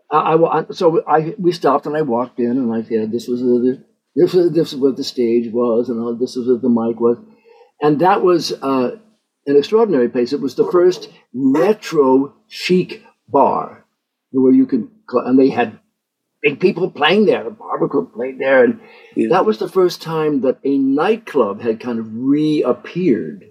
[0.09, 3.41] I, I so I we stopped and I walked in, and I said, "This was
[3.41, 3.83] the
[4.15, 6.99] this was this is what the stage was, and all, this is what the mic
[6.99, 7.17] was."
[7.81, 8.97] And that was uh,
[9.47, 10.33] an extraordinary place.
[10.33, 13.85] It was the first retro chic bar
[14.31, 15.79] where you could, and they had
[16.41, 17.49] big people playing there.
[17.49, 18.79] Barbara Cook played there, and
[19.15, 19.29] yeah.
[19.29, 23.45] that was the first time that a nightclub had kind of reappeared.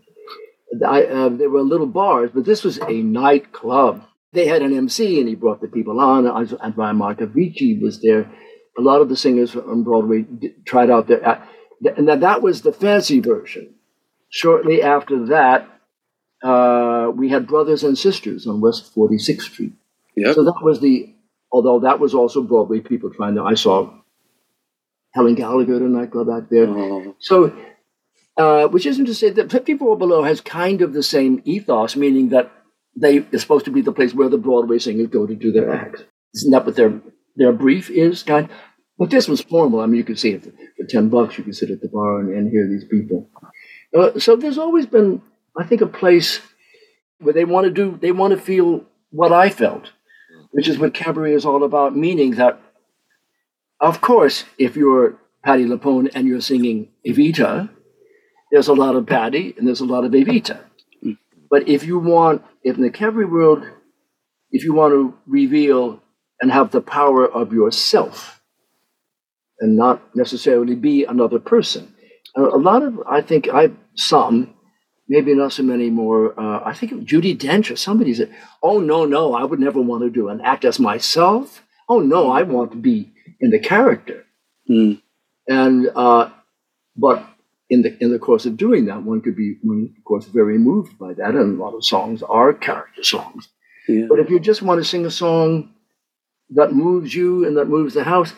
[0.87, 4.05] I, uh, there were little bars, but this was a nightclub.
[4.33, 6.27] They had an MC, and he brought the people on.
[6.27, 8.31] And Marcovicci was there.
[8.79, 10.25] A lot of the singers on Broadway
[10.65, 11.45] tried out there, uh,
[11.97, 13.75] and that was the fancy version.
[14.31, 15.69] Shortly after that,
[16.43, 19.73] uh, we had Brothers and Sisters on West 46th Street.
[20.17, 20.35] Yep.
[20.35, 21.15] So that was the
[21.53, 23.43] although that was also Broadway people trying to.
[23.43, 23.93] I saw
[25.13, 26.69] Helen Gallagher at a nightclub out there.
[26.69, 27.15] Oh.
[27.19, 27.53] So,
[28.37, 32.29] uh, which isn't to say that 54 Below has kind of the same ethos, meaning
[32.31, 32.51] that
[32.97, 35.73] they is supposed to be the place where the Broadway singers go to do their
[35.73, 36.03] acts.
[36.35, 37.01] Isn't that what their
[37.37, 38.23] their brief is?
[38.23, 38.49] Kind,
[38.99, 39.81] but this was formal.
[39.81, 41.39] I mean, you could see it for, for ten bucks.
[41.39, 43.29] You could sit at the bar and, and hear these people.
[43.97, 45.23] Uh, so there's always been,
[45.57, 46.41] I think, a place
[47.19, 47.99] where they want to do.
[48.01, 49.91] They want to feel what I felt
[50.51, 52.61] which is what cabaret is all about, meaning that,
[53.81, 57.69] of course, if you're Patti LuPone and you're singing Evita,
[58.51, 60.61] there's a lot of Patti and there's a lot of Evita.
[61.51, 63.65] But if you want, if in the cabaret world,
[64.51, 66.03] if you want to reveal
[66.41, 68.41] and have the power of yourself
[69.61, 71.95] and not necessarily be another person,
[72.37, 74.55] a lot of, I think, I some
[75.11, 76.39] maybe not so many more.
[76.41, 80.05] Uh, I think Judi Dench or somebody said, "Oh no, no, I would never want
[80.05, 81.63] to do an act as myself.
[81.89, 84.25] Oh no, I want to be in the character."
[84.71, 85.03] Mm.
[85.49, 86.31] And uh,
[86.97, 87.27] but
[87.69, 90.59] in the in the course of doing that, one could be, one, of course, very
[90.59, 91.35] moved by that.
[91.35, 93.49] And a lot of songs are character songs.
[93.89, 94.07] Yeah.
[94.09, 95.75] But if you just want to sing a song
[96.51, 98.33] that moves you and that moves the house,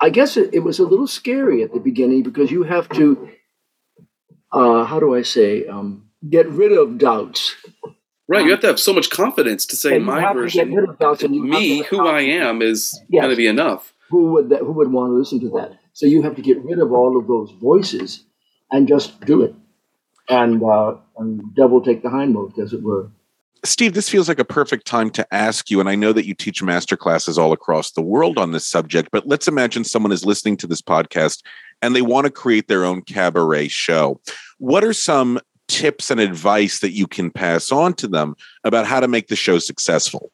[0.00, 3.30] I guess it, it was a little scary at the beginning because you have to
[4.52, 7.54] uh, how do I say, um, get rid of doubts.
[8.28, 10.70] Right, you have to have so much confidence to say my version,
[11.48, 13.22] me, who I am, is yes.
[13.22, 13.94] going to be enough.
[14.10, 15.78] Who would that, who would want to listen to that?
[15.94, 18.24] So you have to get rid of all of those voices
[18.70, 19.54] and just do it,
[20.28, 23.10] and uh, and double take the hindmost, as it were.
[23.64, 26.34] Steve, this feels like a perfect time to ask you, and I know that you
[26.34, 30.24] teach master classes all across the world on this subject, but let's imagine someone is
[30.24, 31.42] listening to this podcast
[31.82, 34.20] and they want to create their own cabaret show.
[34.58, 38.34] What are some tips and advice that you can pass on to them
[38.64, 40.32] about how to make the show successful?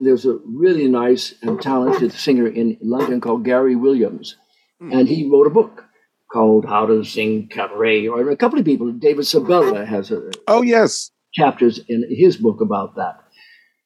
[0.00, 4.36] There's a really nice and talented singer in London called Gary Williams,
[4.78, 4.92] hmm.
[4.92, 5.84] and he wrote a book
[6.30, 8.92] called How to Sing Cabaret, or a couple of people.
[8.92, 13.20] David Sabella has a oh yes chapters in his book about that.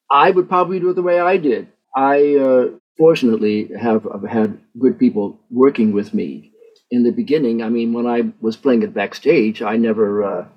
[0.09, 1.67] I would probably do it the way I did.
[1.95, 2.65] I uh,
[2.97, 6.53] fortunately have, have had good people working with me
[6.93, 10.47] in the beginning, I mean, when I was playing it backstage, I never, uh,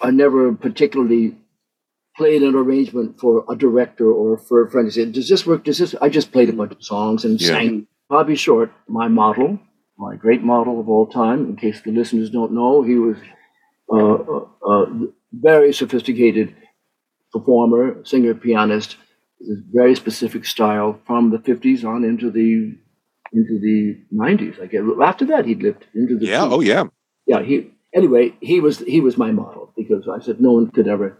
[0.00, 1.36] I never particularly
[2.16, 4.86] played an arrangement for a director or for a friend.
[4.86, 5.64] He said, "Does this work?
[5.64, 7.48] Does this?" I just played a bunch of songs and yeah.
[7.48, 7.86] sang.
[8.08, 9.58] Bobby Short, my model,
[9.98, 11.40] my great model of all time.
[11.50, 13.18] In case the listeners don't know, he was
[13.92, 14.16] uh,
[14.72, 14.76] a
[15.32, 16.54] very sophisticated
[17.32, 18.96] performer, singer, pianist.
[19.70, 22.74] Very specific style from the 50s on into the
[23.34, 24.60] into the 90s.
[24.62, 26.44] I guess after that he'd lived into the yeah.
[26.44, 26.84] Oh yeah.
[27.26, 27.42] Yeah.
[27.42, 31.18] He anyway he was he was my model because I said no one could ever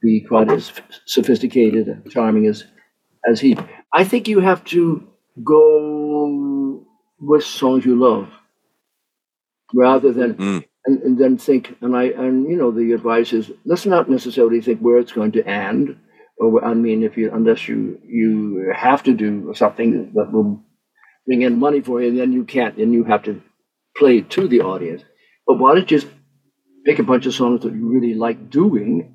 [0.00, 0.72] be quite as
[1.04, 2.64] sophisticated and charming as
[3.30, 3.58] as he.
[3.92, 5.06] I think you have to
[5.44, 6.86] go
[7.20, 8.30] with songs you love
[9.74, 10.67] rather than mm.
[10.88, 14.60] And, and then think and I and you know the advice is let's not necessarily
[14.60, 15.96] think where it's going to end
[16.38, 20.64] or I mean if you unless you you have to do something that will
[21.28, 23.42] bring in money for you, then you can't, and you have to
[23.96, 25.02] play to the audience.
[25.46, 26.10] But why don't you just
[26.86, 29.14] pick a bunch of songs that you really like doing,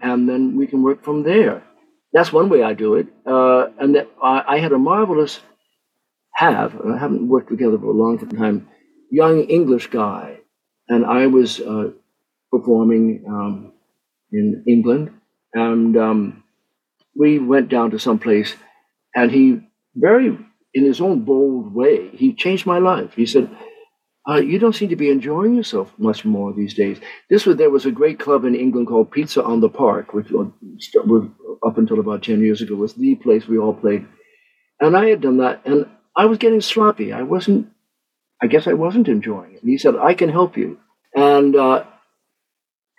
[0.00, 1.62] and then we can work from there.
[2.14, 3.08] That's one way I do it.
[3.26, 5.38] Uh, and I, I, had a marvelous
[6.34, 8.68] have, I haven't worked together for a long time,
[9.10, 10.39] young English guy,
[10.90, 11.92] and I was uh,
[12.52, 13.72] performing um,
[14.32, 15.12] in England,
[15.54, 16.44] and um,
[17.16, 18.54] we went down to some place,
[19.14, 19.60] and he
[19.94, 20.38] very
[20.74, 23.14] in his own bold way, he changed my life.
[23.14, 23.50] He said,
[24.28, 27.70] uh, "You don't seem to be enjoying yourself much more these days." This was there
[27.70, 30.48] was a great club in England called Pizza on the Park, which was
[31.66, 34.06] up until about ten years ago was the place we all played,
[34.80, 35.86] and I had done that, and
[36.16, 37.12] I was getting sloppy.
[37.12, 37.68] I wasn't.
[38.42, 39.62] I guess I wasn't enjoying it.
[39.62, 40.78] And he said, "I can help you,"
[41.14, 41.84] and uh,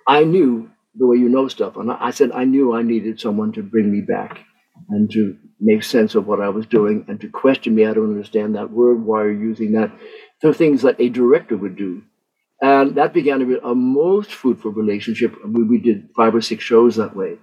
[0.08, 3.52] I knew the way you know stuff, and I said I knew I needed someone
[3.54, 4.46] to bring me back
[4.90, 7.86] and to make sense of what I was doing and to question me.
[7.86, 9.06] I don't understand that word.
[9.06, 9.92] Why are you using that?
[10.42, 12.04] So things that a director would do.
[12.62, 15.36] And that began to be a most fruitful relationship.
[15.46, 17.38] We, we did five or six shows that way.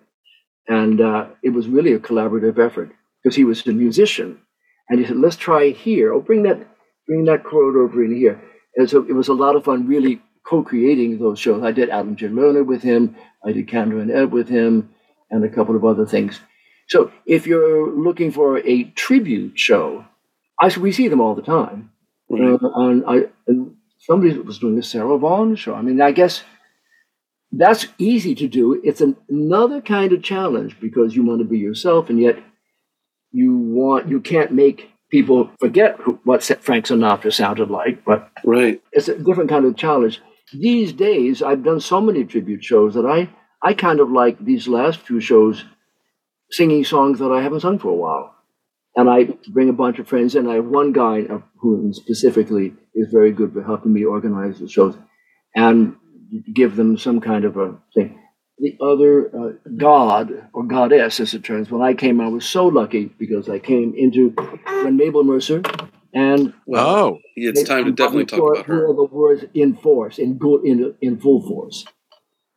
[0.68, 2.90] And uh, it was really a collaborative effort
[3.22, 4.40] because he was a musician.
[4.88, 6.12] And he said, let's try here.
[6.12, 6.66] Oh, bring that,
[7.08, 8.40] bring that chord over in here.
[8.76, 11.64] And so it was a lot of fun really co-creating those shows.
[11.64, 13.16] I did Alan Jay Lerner with him.
[13.44, 14.90] I did Kander and Ebb with him
[15.30, 16.38] and a couple of other things.
[16.88, 20.04] So if you're looking for a tribute show,
[20.60, 21.90] I, we see them all the time.
[22.30, 25.74] Uh, and I, and somebody was doing a Sarah Vaughan show.
[25.74, 26.42] I mean, I guess
[27.52, 28.80] that's easy to do.
[28.84, 32.38] It's an, another kind of challenge because you want to be yourself, and yet
[33.32, 38.04] you want you can't make people forget who, what Frank Sinatra sounded like.
[38.04, 40.20] But right, it's a different kind of challenge.
[40.52, 43.30] These days, I've done so many tribute shows that I
[43.62, 45.64] I kind of like these last few shows
[46.50, 48.34] singing songs that I haven't sung for a while.
[48.96, 50.48] And I bring a bunch of friends in.
[50.48, 51.22] I have one guy
[51.60, 54.96] who specifically is very good for helping me organize the shows
[55.54, 55.94] and
[56.52, 58.17] give them some kind of a thing.
[58.60, 62.66] The other uh, god or goddess, as it turns, when I came, I was so
[62.66, 64.30] lucky because I came into
[64.82, 65.62] when Mabel Mercer
[66.12, 68.86] and oh, it's time to definitely talk about her.
[68.86, 71.84] The words in force, in good, in in full force,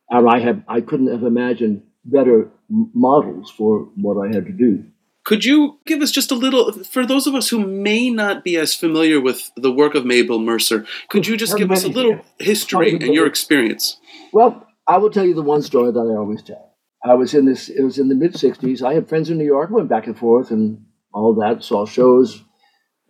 [0.08, 4.84] and I have I couldn't have imagined better models for what I had to do.
[5.24, 8.56] Could you give us just a little, for those of us who may not be
[8.56, 12.20] as familiar with the work of Mabel Mercer, could you just give us a little
[12.40, 13.98] history and your experience?
[14.32, 16.74] Well, I will tell you the one story that I always tell.
[17.04, 18.82] I was in this, it was in the mid 60s.
[18.82, 22.42] I had friends in New York, went back and forth and all that, saw shows.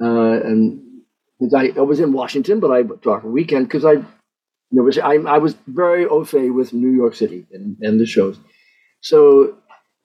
[0.00, 1.02] Uh, and
[1.54, 4.04] I, I was in Washington, but I talked a weekend because I, you
[4.70, 8.38] know, I, I was very au fait with New York City and, and the shows.
[9.00, 9.56] So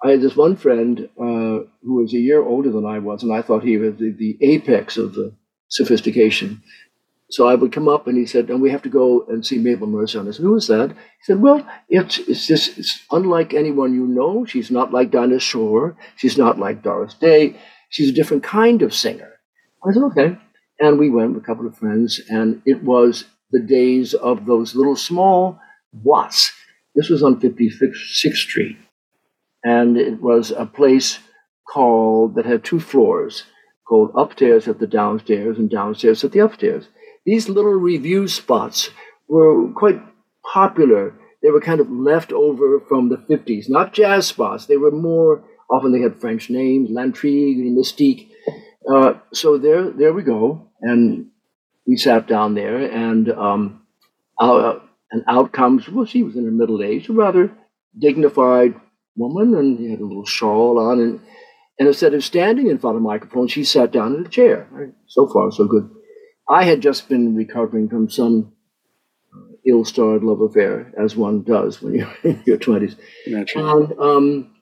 [0.04, 3.34] I had this one friend uh, who was a year older than I was, and
[3.34, 5.34] I thought he was the, the apex of the
[5.70, 6.62] sophistication.
[7.30, 9.58] So I would come up and he said, and we have to go and see
[9.58, 10.20] Mabel Mercer.
[10.20, 10.92] And I said, who is that?
[10.92, 14.46] He said, well, it's, it's just, it's unlike anyone you know.
[14.46, 15.98] She's not like Dinah Shore.
[16.16, 17.60] She's not like Doris Day.
[17.90, 19.34] She's a different kind of singer.
[19.86, 20.38] I said, okay.
[20.80, 24.76] And we went with a couple of friends, and it was the days of those
[24.76, 25.60] little small
[26.06, 26.52] boîtes.
[26.96, 28.78] This was on 56th Street
[29.64, 31.20] and it was a place
[31.68, 33.44] called that had two floors
[33.88, 36.88] called upstairs at the downstairs and downstairs at the upstairs.
[37.28, 38.90] These little revue spots
[39.28, 40.02] were quite
[40.50, 41.14] popular.
[41.44, 44.66] They were kind of left over from the 50s, not jazz spots.
[44.66, 48.30] They were more, often they had French names, L'Intrigue, Mystique.
[48.90, 50.72] Uh, so there, there we go.
[50.82, 51.28] And
[51.86, 53.82] we sat down there, and um,
[54.40, 54.80] uh,
[55.12, 57.52] and out comes, well, she was in her middle age, a rather
[57.98, 58.80] dignified
[59.18, 61.20] woman, and she had a little shawl on, and
[61.80, 64.68] and instead of standing in front of the microphone, she sat down in a chair.
[65.08, 65.90] So far, so good.
[66.50, 68.54] I had just been recovering from some
[69.36, 72.96] uh, ill-starred love affair, as one does when you're in your twenties.
[73.62, 74.56] And um,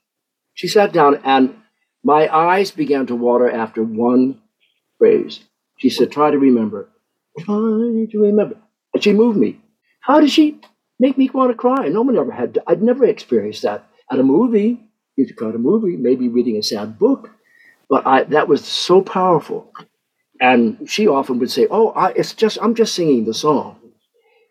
[0.53, 1.55] she sat down, and
[2.03, 4.41] my eyes began to water after one
[4.97, 5.41] phrase.
[5.77, 6.89] She said, "Try to remember.
[7.39, 7.55] Try
[8.11, 8.57] to remember."
[8.93, 9.59] And she moved me.
[9.99, 10.61] How did she
[10.99, 11.87] make me want to cry?
[11.89, 12.59] No one ever had.
[12.67, 14.81] I'd never experienced that at a movie.
[15.15, 17.29] You could call it a movie, maybe reading a sad book,
[17.89, 19.71] but I, that was so powerful.
[20.39, 23.79] And she often would say, "Oh, I, it's just I'm just singing the song."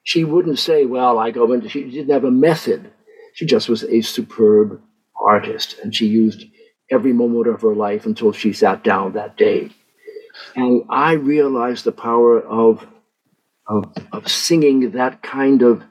[0.02, 2.90] She wouldn't say, "Well, I go into." She didn't have a method.
[3.34, 4.80] She just was a superb
[5.20, 6.44] artist, and she used
[6.90, 9.70] every moment of her life until she sat down that day.
[10.56, 12.86] And I realized the power of
[13.66, 15.82] of, of singing that kind of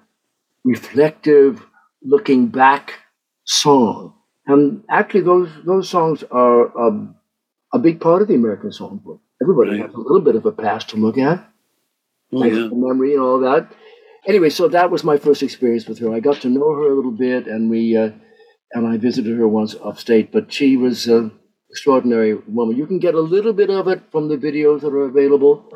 [0.64, 1.66] reflective,
[2.04, 2.94] looking back
[3.46, 4.14] song.
[4.46, 7.16] And actually, those those songs are um,
[7.74, 9.20] a big part of the American songbook.
[9.42, 9.82] Everybody right.
[9.82, 11.46] has a little bit of a past to look at,
[12.32, 12.70] oh, yeah.
[12.72, 13.72] memory and all that.
[14.26, 16.14] Anyway, so that was my first experience with her.
[16.14, 18.12] I got to know her a little bit, and we uh,
[18.72, 20.32] and I visited her once upstate.
[20.32, 21.32] But she was an
[21.70, 22.78] extraordinary woman.
[22.78, 25.70] You can get a little bit of it from the videos that are available,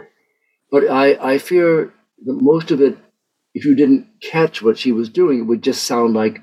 [0.72, 1.94] but I I fear
[2.26, 2.98] that most of it,
[3.54, 6.40] if you didn't catch what she was doing, it would just sound like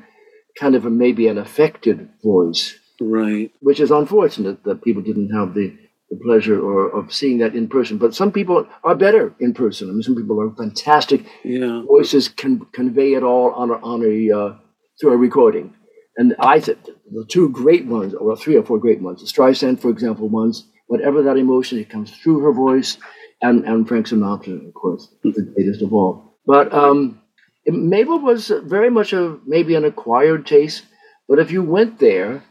[0.59, 2.79] kind of a, maybe an affected voice.
[3.01, 3.51] Right.
[3.61, 5.77] Which is unfortunate that people didn't have the,
[6.11, 7.99] the pleasure or of seeing that in person.
[7.99, 9.89] But some people are better in person.
[9.89, 11.25] I mean, some people are fantastic.
[11.45, 11.83] Yeah.
[11.87, 14.59] Voices can convey it all on a, on a uh,
[15.01, 15.75] through a recording.
[16.17, 19.81] And I think the two great ones, or three or four great ones, the Streisand,
[19.81, 22.99] for example, ones, whatever that emotion, it comes through her voice,
[23.43, 26.39] and, and Frank Sinatra, of course, the greatest of all.
[26.47, 27.21] But um,
[27.67, 30.85] Mabel was very much a maybe an acquired taste,
[31.29, 32.45] but if you went there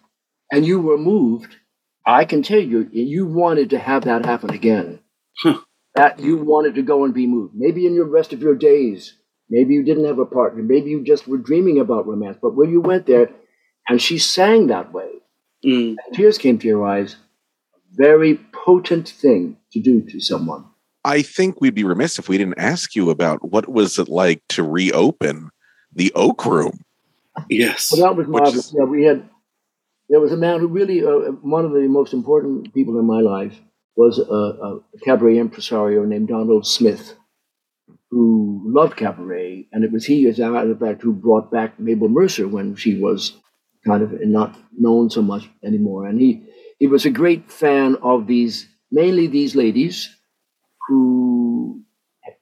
[0.52, 1.56] and you were moved,
[2.06, 5.00] I can tell you, you wanted to have that happen again.
[5.96, 7.54] That you wanted to go and be moved.
[7.56, 9.14] Maybe in your rest of your days,
[9.50, 10.64] Maybe you didn't have a partner.
[10.64, 12.38] Maybe you just were dreaming about romance.
[12.42, 13.30] But when you went there
[13.88, 15.10] and she sang that way,
[15.64, 15.96] Mm.
[16.14, 17.16] tears came to your eyes,
[17.92, 20.66] very potent thing to do to someone.
[21.06, 24.42] I think we'd be remiss if we didn't ask you about what was it like
[24.50, 25.50] to reopen
[25.94, 26.80] the Oak Room.
[27.50, 27.92] Yes.
[27.92, 28.74] Well, that was marvelous.
[28.76, 29.30] Yeah, we had.
[30.14, 33.22] There was a man who really, uh, one of the most important people in my
[33.22, 33.60] life,
[33.96, 34.24] was a,
[34.68, 37.16] a cabaret impresario named Donald Smith,
[38.12, 41.80] who loved cabaret, and it was he, as a matter of fact, who brought back
[41.80, 43.34] Mabel Mercer when she was
[43.88, 46.06] kind of not known so much anymore.
[46.06, 46.44] And he
[46.78, 50.16] he was a great fan of these, mainly these ladies,
[50.88, 51.82] who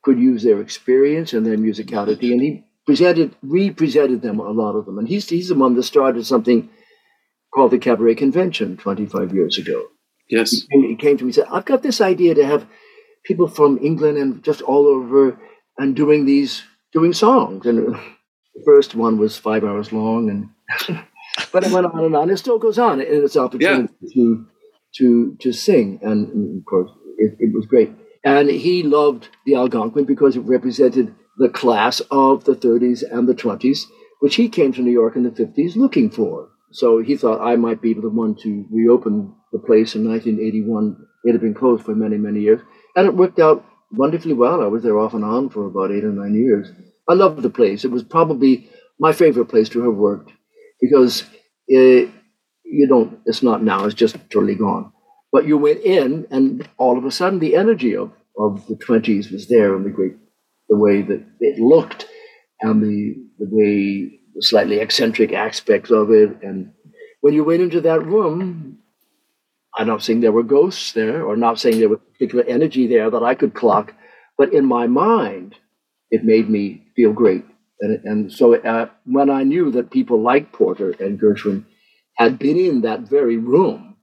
[0.03, 4.85] could use their experience and their musicality, and he presented, represented them, a lot of
[4.85, 4.99] them.
[4.99, 6.69] And he's, he's the one that started something
[7.53, 9.87] called the Cabaret Convention 25 years ago.
[10.29, 10.51] Yes.
[10.51, 12.65] He came, he came to me and said, I've got this idea to have
[13.25, 15.39] people from England and just all over
[15.77, 17.65] and doing these, doing songs.
[17.65, 17.77] And
[18.55, 20.99] the first one was five hours long, and
[21.51, 22.29] but it went on and on.
[22.29, 24.47] It still goes on in its opportunity to,
[24.95, 25.99] to, to sing.
[26.01, 27.91] And, and of course, it, it was great.
[28.23, 33.33] And he loved the Algonquin because it represented the class of the 30s and the
[33.33, 33.85] 20s,
[34.19, 36.49] which he came to New York in the 50s looking for.
[36.71, 40.97] So he thought I might be the one to reopen the place in 1981.
[41.23, 42.61] It had been closed for many, many years.
[42.95, 44.61] And it worked out wonderfully well.
[44.61, 46.71] I was there off and on for about eight or nine years.
[47.09, 47.83] I loved the place.
[47.83, 48.69] It was probably
[48.99, 50.31] my favorite place to have worked
[50.79, 51.23] because
[51.67, 52.09] it,
[52.63, 54.91] you don't, it's not now, it's just totally gone.
[55.31, 59.31] But you went in, and all of a sudden, the energy of, of the 20s
[59.31, 60.15] was there, and the great,
[60.67, 62.07] the way that it looked,
[62.61, 66.41] and the, the way, slightly eccentric aspects of it.
[66.41, 66.73] And
[67.21, 68.79] when you went into that room,
[69.77, 73.09] I'm not saying there were ghosts there, or not saying there was particular energy there
[73.09, 73.93] that I could clock,
[74.37, 75.55] but in my mind,
[76.09, 77.45] it made me feel great.
[77.79, 81.65] And, and so uh, when I knew that people like Porter and Gershwin
[82.15, 83.95] had been in that very room,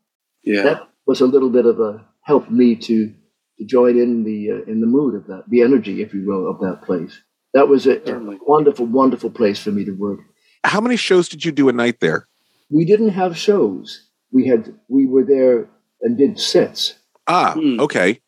[0.43, 0.62] Yeah.
[0.62, 3.14] that was a little bit of a help me to,
[3.59, 6.49] to join in the uh, in the mood of that, the energy, if you will,
[6.51, 7.20] of that place.
[7.55, 10.20] That was a, a wonderful, wonderful place for me to work.
[10.64, 12.28] How many shows did you do a night there?
[12.70, 14.09] We didn't have shows.
[14.32, 15.68] We had we were there
[16.03, 16.94] and did sets.
[17.26, 18.20] Ah, okay.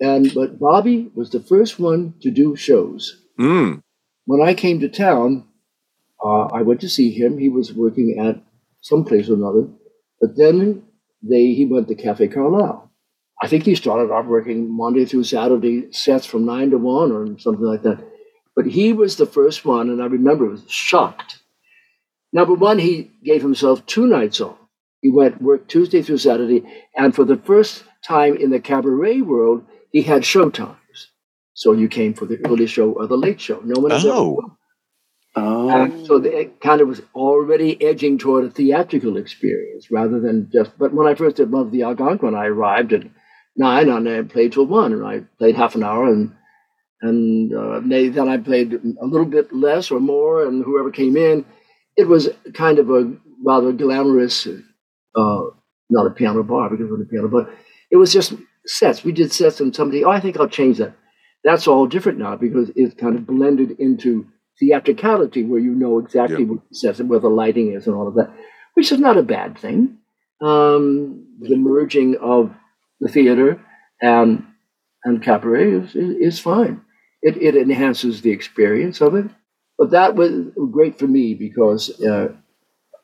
[0.00, 3.22] And but Bobby was the first one to do shows.
[3.38, 3.82] Mm.
[4.26, 5.46] When I came to town,
[6.24, 7.38] uh, I went to see him.
[7.38, 8.42] He was working at
[8.80, 9.68] some place or another,
[10.20, 10.82] but then
[11.22, 12.90] they he went to Cafe Carlyle.
[13.40, 17.38] I think he started off working Monday through Saturday sets from nine to one or
[17.38, 18.02] something like that.
[18.56, 21.40] But he was the first one, and I remember was shocked.
[22.32, 24.56] Number one, he gave himself two nights off.
[25.02, 26.64] He went work Tuesday through Saturday,
[26.96, 30.78] and for the first time in the cabaret world, he had show times.
[31.54, 33.60] So you came for the early show or the late show.
[33.64, 34.40] No one has ever Oh.
[34.40, 34.50] done.
[35.36, 35.68] Oh.
[35.68, 40.48] And so the- it kind of was already edging toward a theatrical experience rather than
[40.52, 40.76] just.
[40.78, 43.04] But when I first did Love the Algonquin, I arrived at
[43.56, 46.32] nine and I played till one, and I played half an hour, and
[47.02, 51.16] and uh, they- then I played a little bit less or more, and whoever came
[51.16, 51.44] in,
[51.96, 53.12] it was kind of a
[53.44, 55.42] rather glamorous, uh,
[55.90, 57.50] not a piano bar because was a piano, but
[57.90, 58.34] it was just
[58.66, 59.04] sets.
[59.04, 60.94] We did sets, and somebody, oh, I think I'll change that.
[61.44, 64.26] That's all different now because it's kind of blended into
[64.58, 68.08] theatricality where you know exactly what it says and where the lighting is and all
[68.08, 68.30] of that,
[68.74, 69.98] which is not a bad thing.
[70.40, 72.52] Um, the merging of
[73.00, 73.60] the theater
[74.00, 74.44] and
[75.04, 76.80] and cabaret is, is, is fine.
[77.24, 79.26] It, it enhances the experience of it.
[79.78, 80.30] But that was
[80.70, 82.32] great for me because uh,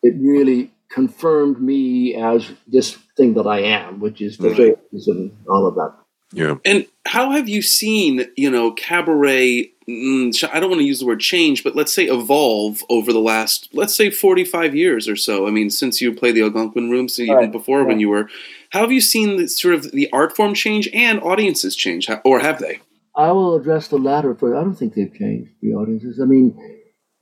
[0.03, 5.37] it really confirmed me as this thing that I am, which is the face and
[5.49, 5.95] all of that.
[6.33, 6.57] Yeah.
[6.65, 9.73] And how have you seen, you know, cabaret?
[9.89, 13.19] Mm, I don't want to use the word change, but let's say evolve over the
[13.19, 15.49] last, let's say, forty-five years or so.
[15.49, 18.29] I mean, since you played the Algonquin Rooms, even Right, before when you were,
[18.71, 22.39] how have you seen the, sort of the art form change and audiences change, or
[22.39, 22.79] have they?
[23.27, 24.57] I will address the latter first.
[24.59, 26.21] I don't think they've changed the audiences.
[26.25, 26.47] I mean,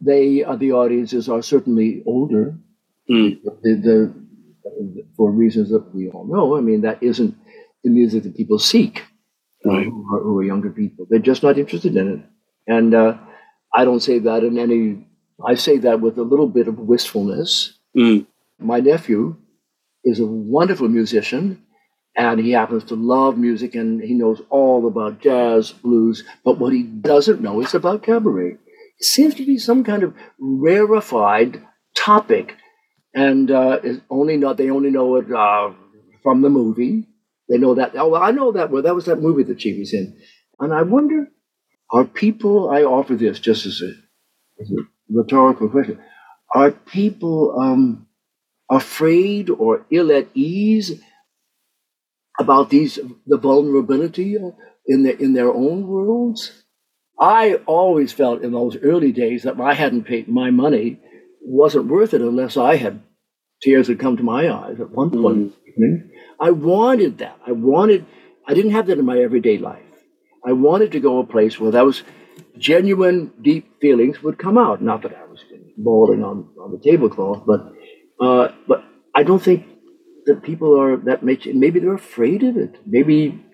[0.01, 2.45] they uh, the audiences are certainly older.
[3.63, 3.95] The, the,
[5.17, 6.57] for reasons that we all know.
[6.57, 7.35] I mean, that isn't
[7.83, 8.95] the music that people seek,
[9.65, 11.07] uh, who, are, who are younger people.
[11.09, 12.21] They're just not interested in it.
[12.77, 13.13] And uh,
[13.75, 15.07] I don't say that in any.
[15.45, 17.79] I say that with a little bit of wistfulness.
[18.59, 19.37] My nephew
[20.05, 21.65] is a wonderful musician,
[22.19, 26.25] and he happens to love music, and he knows all about jazz, blues.
[26.45, 28.59] But what he doesn't know is about cabaret.
[29.01, 31.63] It seems to be some kind of rarefied
[31.97, 32.57] topic,
[33.15, 35.73] and uh, only not they only know it uh,
[36.23, 37.07] from the movie.
[37.49, 37.93] They know that.
[37.97, 38.71] Oh, I know that.
[38.71, 40.19] Well, that was that movie that she was in,
[40.61, 41.29] and I wonder
[41.91, 43.93] Are people, I offer this just as a,
[44.63, 45.99] as a rhetorical question,
[46.55, 48.07] are people um,
[48.71, 51.01] afraid or ill at ease
[52.39, 54.37] about these the vulnerability
[54.87, 56.65] in their in their own worlds?
[57.21, 61.01] I always felt in those early days that I hadn't paid my money
[61.41, 63.03] wasn't worth it unless I had
[63.63, 65.55] tears had come to my eyes at one point.
[65.79, 66.11] Mm.
[66.41, 67.39] I wanted that.
[67.47, 68.07] I wanted.
[68.47, 69.83] I didn't have that in my everyday life.
[70.47, 72.03] I wanted to go a place where those
[72.57, 74.81] genuine, deep feelings would come out.
[74.81, 75.41] Not that I was
[75.77, 77.73] bawling on, on the tablecloth, but
[78.21, 78.85] uh, but
[79.15, 79.67] I don't think
[80.29, 81.47] that people are that much.
[81.47, 82.79] Maybe they're afraid of it.
[82.87, 83.45] Maybe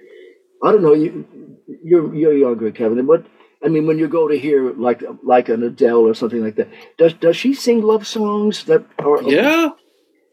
[0.62, 0.94] I don't know.
[0.94, 1.26] You,
[1.82, 3.06] you're you're younger, Kevin.
[3.06, 3.24] But
[3.64, 6.68] I mean, when you go to hear like like an Adele or something like that,
[6.98, 9.22] does does she sing love songs that are?
[9.22, 9.70] Yeah,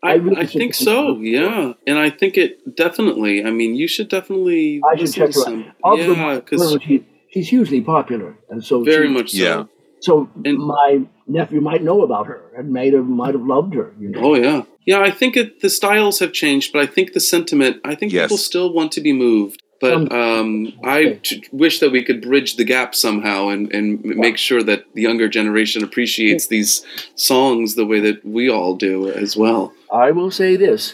[0.03, 1.17] I, I, I think so.
[1.17, 3.43] Yeah, and I think it definitely.
[3.45, 4.81] I mean, you should definitely.
[4.91, 5.99] I should check her out.
[5.99, 9.37] Yeah, because she, she's hugely popular, and so very she, much so.
[9.37, 9.63] Yeah.
[10.01, 11.01] So and, my
[11.31, 13.93] nephew might know about her and might have might have loved her.
[13.99, 14.19] You know?
[14.21, 14.99] Oh yeah, yeah.
[14.99, 17.77] I think it, the styles have changed, but I think the sentiment.
[17.83, 18.25] I think yes.
[18.25, 19.61] people still want to be moved.
[19.79, 24.37] But um, I t- wish that we could bridge the gap somehow and, and make
[24.37, 29.35] sure that the younger generation appreciates these songs the way that we all do as
[29.35, 29.73] well.
[29.91, 30.93] I will say this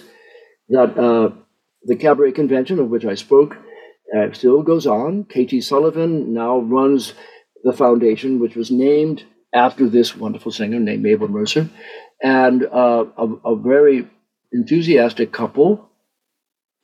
[0.69, 1.31] that uh,
[1.83, 3.57] the cabaret convention of which I spoke
[4.17, 5.25] uh, still goes on.
[5.25, 7.13] KT Sullivan now runs
[7.65, 9.25] the foundation, which was named
[9.57, 11.69] after this wonderful singer named Mabel Mercer,
[12.21, 14.07] and uh, a, a, very
[14.51, 15.89] enthusiastic couple,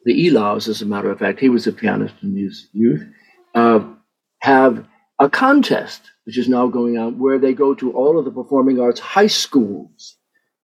[0.06, 3.04] the Elows, as a matter of fact, he was a pianist in his youth,
[3.56, 3.80] uh,
[4.40, 4.86] have
[5.20, 8.80] a contest, which is now going on, where they go to all of the performing
[8.80, 10.18] arts high schools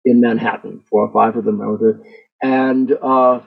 [0.04, 2.00] in Manhattan, four or five of them are there,
[2.42, 3.40] and uh,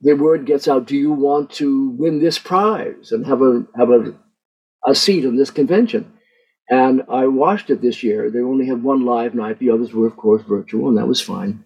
[0.00, 3.90] the word gets out: Do you want to win this prize and have a have
[3.90, 4.14] a
[4.86, 6.12] a seat in this convention.
[6.70, 8.30] And I watched it this year.
[8.30, 9.58] They only had one live night.
[9.58, 11.64] The others were, of course, virtual, and that was fine.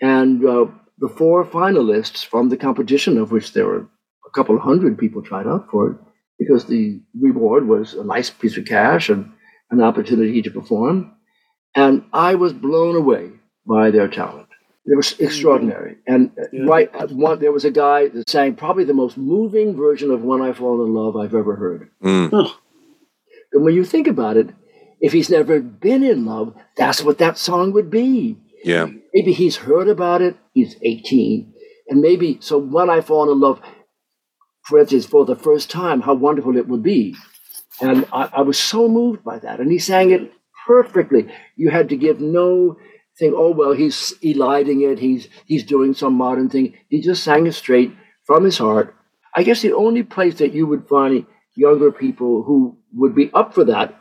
[0.00, 0.66] And uh,
[0.98, 3.88] the four finalists from the competition, of which there were
[4.26, 5.96] a couple hundred people tried out for it,
[6.38, 9.32] because the reward was a nice piece of cash and
[9.70, 11.14] an opportunity to perform.
[11.74, 13.30] And I was blown away
[13.66, 14.48] by their talent.
[14.84, 15.96] It was extraordinary.
[16.06, 16.64] And yeah.
[16.64, 20.42] right, one, there was a guy that sang probably the most moving version of "When
[20.42, 21.90] I Fall in Love" I've ever heard.
[22.02, 22.52] Mm.
[23.52, 24.50] And when you think about it,
[25.00, 28.38] if he's never been in love, that's what that song would be.
[28.64, 28.86] Yeah.
[29.12, 30.36] Maybe he's heard about it.
[30.54, 31.52] He's 18,
[31.88, 32.58] and maybe so.
[32.58, 33.60] When I fall in love,
[34.62, 37.16] for instance, for the first time, how wonderful it would be.
[37.80, 39.58] And I, I was so moved by that.
[39.58, 40.32] And he sang it
[40.66, 41.28] perfectly.
[41.56, 42.76] You had to give no
[43.18, 44.98] thing, oh well, he's eliding it.
[44.98, 46.74] He's he's doing some modern thing.
[46.88, 47.92] He just sang it straight
[48.24, 48.94] from his heart.
[49.34, 51.26] I guess the only place that you would find
[51.56, 53.98] younger people who would be up for that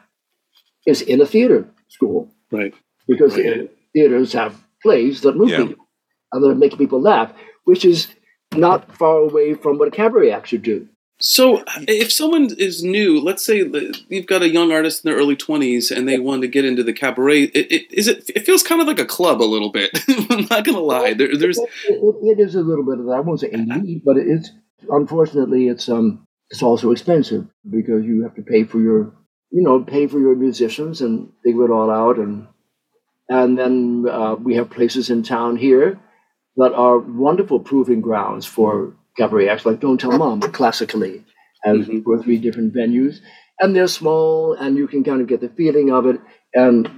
[0.85, 2.73] is in a theater school, right?
[3.07, 3.69] Because right.
[3.93, 5.57] theaters have plays that move yeah.
[5.57, 5.87] people
[6.31, 7.31] and that make people laugh,
[7.65, 8.07] which is
[8.53, 10.87] not far away from what a cabaret act should do.
[11.23, 13.63] So, if someone is new, let's say
[14.09, 16.83] you've got a young artist in their early twenties and they want to get into
[16.83, 18.27] the cabaret, it, it, is it?
[18.35, 19.91] It feels kind of like a club a little bit.
[20.31, 21.13] I'm not going to lie.
[21.13, 23.11] There, there's it, it is a little bit of that.
[23.11, 24.49] I won't say elite, but it's
[24.89, 29.13] unfortunately it's um it's also expensive because you have to pay for your
[29.51, 32.47] you know pay for your musicians and figure it all out and
[33.29, 35.99] and then uh, we have places in town here
[36.57, 41.23] that are wonderful proving grounds for cabaret acts like Don't Tell Mom classically
[41.63, 42.01] has mm-hmm.
[42.01, 43.19] two or three different venues.
[43.59, 46.19] And they're small and you can kind of get the feeling of it.
[46.53, 46.89] And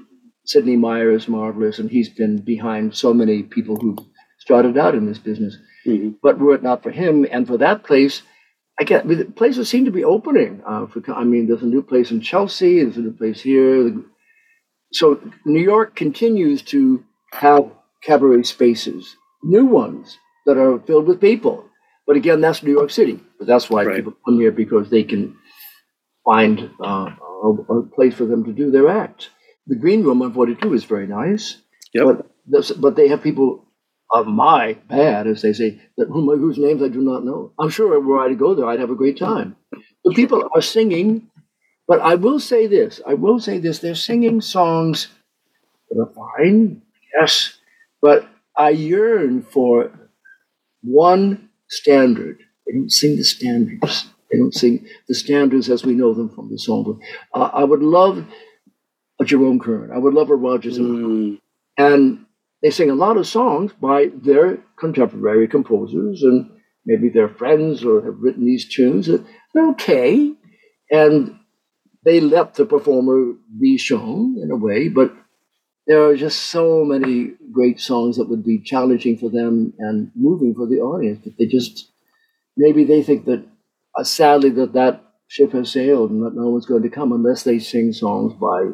[0.45, 3.97] Sidney Myer is marvelous and he's been behind so many people who
[4.39, 5.57] started out in this business.
[5.85, 6.11] Mm-hmm.
[6.21, 8.23] But were it not for him and for that place,
[8.79, 10.61] I get the places seem to be opening.
[10.65, 13.93] Uh, for, I mean, there's a new place in Chelsea, there's a new place here.
[14.91, 17.03] So New York continues to
[17.33, 17.69] have
[18.03, 21.65] cabaret spaces, new ones that are filled with people.
[22.05, 23.19] But again, that's New York City.
[23.37, 23.95] But that's why right.
[23.97, 25.35] people come here because they can
[26.25, 27.09] find uh,
[27.43, 29.29] a, a, place for them to do their act.
[29.67, 31.57] The Green Room on 42 is very nice.
[31.93, 32.25] Yep.
[32.47, 33.65] But, but they have people
[34.13, 37.51] of my bad, as they say, that whom, whose names I do not know.
[37.59, 39.55] I'm sure were I to go there, I'd have a great time.
[40.05, 41.29] The people are singing,
[41.87, 43.01] but I will say this.
[43.07, 43.79] I will say this.
[43.79, 45.07] They're singing songs
[45.89, 46.83] that are fine,
[47.19, 47.57] yes,
[48.01, 49.91] but I yearn for
[50.83, 52.39] one standard.
[52.67, 54.05] They don't sing the standards.
[54.31, 56.99] They don't sing the standards as we know them from the songbook.
[57.33, 58.25] Uh, I would love
[59.19, 59.91] a Jerome Kern.
[59.91, 61.39] I would love a Rodgers mm.
[61.77, 62.25] and
[62.63, 66.49] they sing a lot of songs by their contemporary composers and
[66.85, 69.07] maybe their friends or have written these tunes.
[69.07, 70.33] They're okay,
[70.89, 71.37] and
[72.05, 75.13] they let the performer be shown in a way, but
[75.87, 80.55] there are just so many great songs that would be challenging for them and moving
[80.55, 81.91] for the audience that they just
[82.55, 83.45] maybe they think that
[83.97, 87.43] uh, sadly that that ship has sailed and that no one's going to come unless
[87.43, 88.69] they sing songs by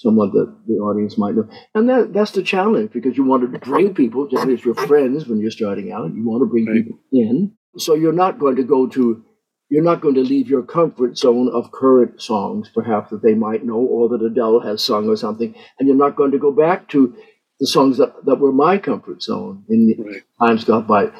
[0.00, 1.48] someone that the audience might know.
[1.74, 5.26] And that that's the challenge because you want to bring people, just as your friends
[5.26, 7.52] when you're starting out, you want to bring people in.
[7.76, 9.24] So you're not going to go to
[9.68, 13.64] you're not going to leave your comfort zone of current songs, perhaps that they might
[13.64, 16.88] know or that Adele has sung or something, and you're not going to go back
[16.88, 17.14] to
[17.60, 20.22] the songs that, that were my comfort zone in the Right.
[20.40, 21.12] times gone by.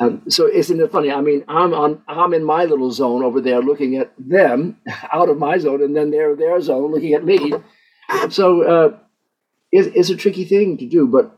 [0.00, 1.12] And so isn't it funny?
[1.12, 4.78] I mean, I'm on I'm in my little zone over there looking at them
[5.12, 7.52] out of my zone, and then they're their zone looking at me.
[8.30, 8.98] So uh,
[9.72, 11.36] it's, it's a tricky thing to do, but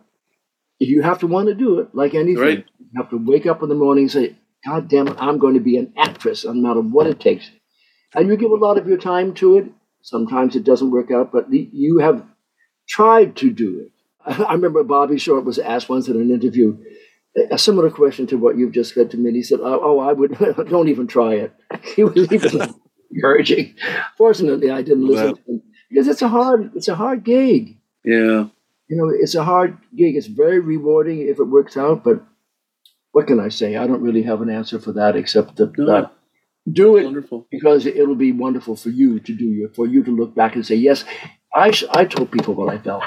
[0.78, 2.42] if you have to want to do it like anything.
[2.42, 2.64] Right.
[2.78, 5.54] You have to wake up in the morning and say, God damn it, I'm going
[5.54, 7.50] to be an actress, no matter what it takes.
[8.14, 9.66] And you give a lot of your time to it.
[10.02, 12.24] Sometimes it doesn't work out, but the- you have
[12.88, 13.92] tried to do it.
[14.48, 16.78] I remember Bobby Short was asked once in an interview
[17.50, 19.28] a similar question to what you've just said to me.
[19.28, 20.38] And he said, Oh, oh I would,
[20.68, 21.52] don't even try it.
[21.94, 22.74] He was even
[23.10, 23.74] encouraging.
[24.16, 25.34] Fortunately, I didn't listen Well.
[25.36, 27.78] to him because it's a hard, it's a hard gig.
[28.04, 28.46] Yeah.
[28.88, 30.16] You know, it's a hard gig.
[30.16, 32.22] It's very rewarding if it works out, but
[33.12, 33.76] what can I say?
[33.76, 35.86] I don't really have an answer for that except that, No.
[35.86, 36.12] that
[36.70, 37.46] do it Wonderful.
[37.50, 40.66] because it'll be wonderful for you to do you for you to look back and
[40.66, 41.04] say, yes,
[41.54, 43.02] I sh- I told people what I felt.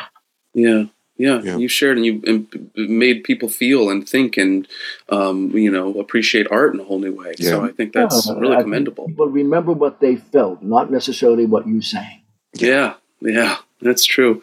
[0.53, 0.85] Yeah.
[1.17, 1.57] Yeah, Yeah.
[1.57, 4.65] you shared and you and made people feel and think and
[5.09, 7.33] um, you know appreciate art in a whole new way.
[7.37, 7.67] So Yeah.
[7.69, 9.07] I think that's Yeah, really I commendable.
[9.07, 12.21] People remember what they felt, not necessarily what you sang.
[12.61, 14.41] Yeah, yeah, that's true.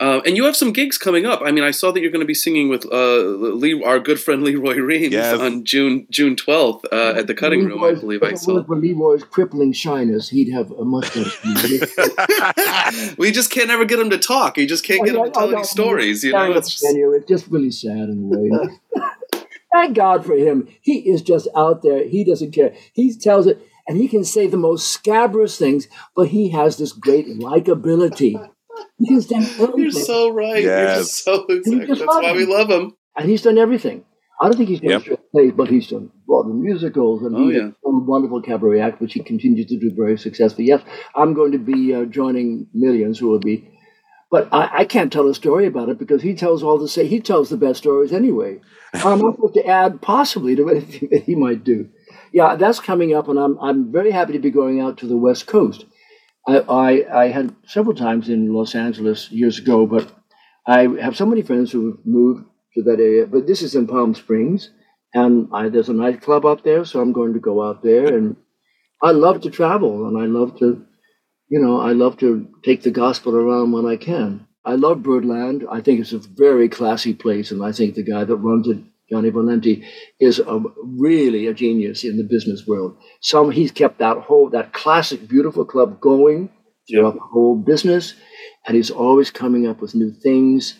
[0.00, 1.42] Uh, and you have some gigs coming up.
[1.44, 4.18] I mean, I saw that you're going to be singing with uh, Lee, our good
[4.18, 5.38] friend Lee Roy Reams Yes.
[5.38, 7.84] on June June 12th uh, at the Cutting Room.
[7.84, 8.52] I believe I if it saw.
[8.52, 11.38] wasn't for Lee Roy's crippling shyness, he'd have a mustache.
[13.18, 14.56] we just can't ever get him to talk.
[14.56, 16.24] You just can't get him to tell any stories.
[16.24, 18.78] You know, it's just, It's just really sad in a way.
[19.72, 20.66] Thank God for him.
[20.80, 22.08] He is just out there.
[22.08, 22.74] He doesn't care.
[22.94, 23.60] He tells it,
[23.90, 28.48] and he can say the most scabrous things, but he has this great likability.
[28.98, 30.62] He can stand you're so right.
[30.62, 31.10] You're Yes.
[31.24, 31.86] so you exact.
[31.88, 32.92] just That's love why we love him.
[33.16, 34.04] and he's done everything.
[34.40, 35.02] I don't think he's done Yep.
[35.02, 37.70] straight plays, but he's done Broadway musicals, and Oh, he's yeah.
[37.84, 40.68] a wonderful cabaret act, which he continues to do very successfully.
[40.68, 40.82] Yes,
[41.16, 43.68] I'm going to be uh, joining millions who will be,
[44.30, 47.08] but I, I can't tell a story about it because he tells all the say
[47.08, 48.60] he tells the best stories anyway.
[48.94, 51.88] I'm not supposed to add possibly to anything that he might do.
[52.32, 55.16] Yeah, that's coming up, and I'm I'm very happy to be going out to the
[55.16, 55.84] West Coast.
[56.46, 60.10] I, I, I had several times in Los Angeles years ago, but
[60.66, 63.26] I have so many friends who have moved to that area.
[63.26, 64.70] But this is in Palm Springs,
[65.12, 68.06] and I, there's a nightclub up there, so I'm going to go out there.
[68.06, 68.36] And
[69.02, 70.84] I love to travel, and I love to,
[71.48, 74.46] you know, I love to take the gospel around when I can.
[74.64, 75.64] I love Birdland.
[75.70, 78.78] I think it's a very classy place, and I think the guy that runs it,
[79.10, 79.84] Gianni Valenti,
[80.20, 82.96] is a, really a genius in the business world.
[83.20, 86.50] Some he's kept that whole that classic, beautiful club going
[86.88, 88.14] throughout the whole business,
[88.66, 90.74] and he's always coming up with new things,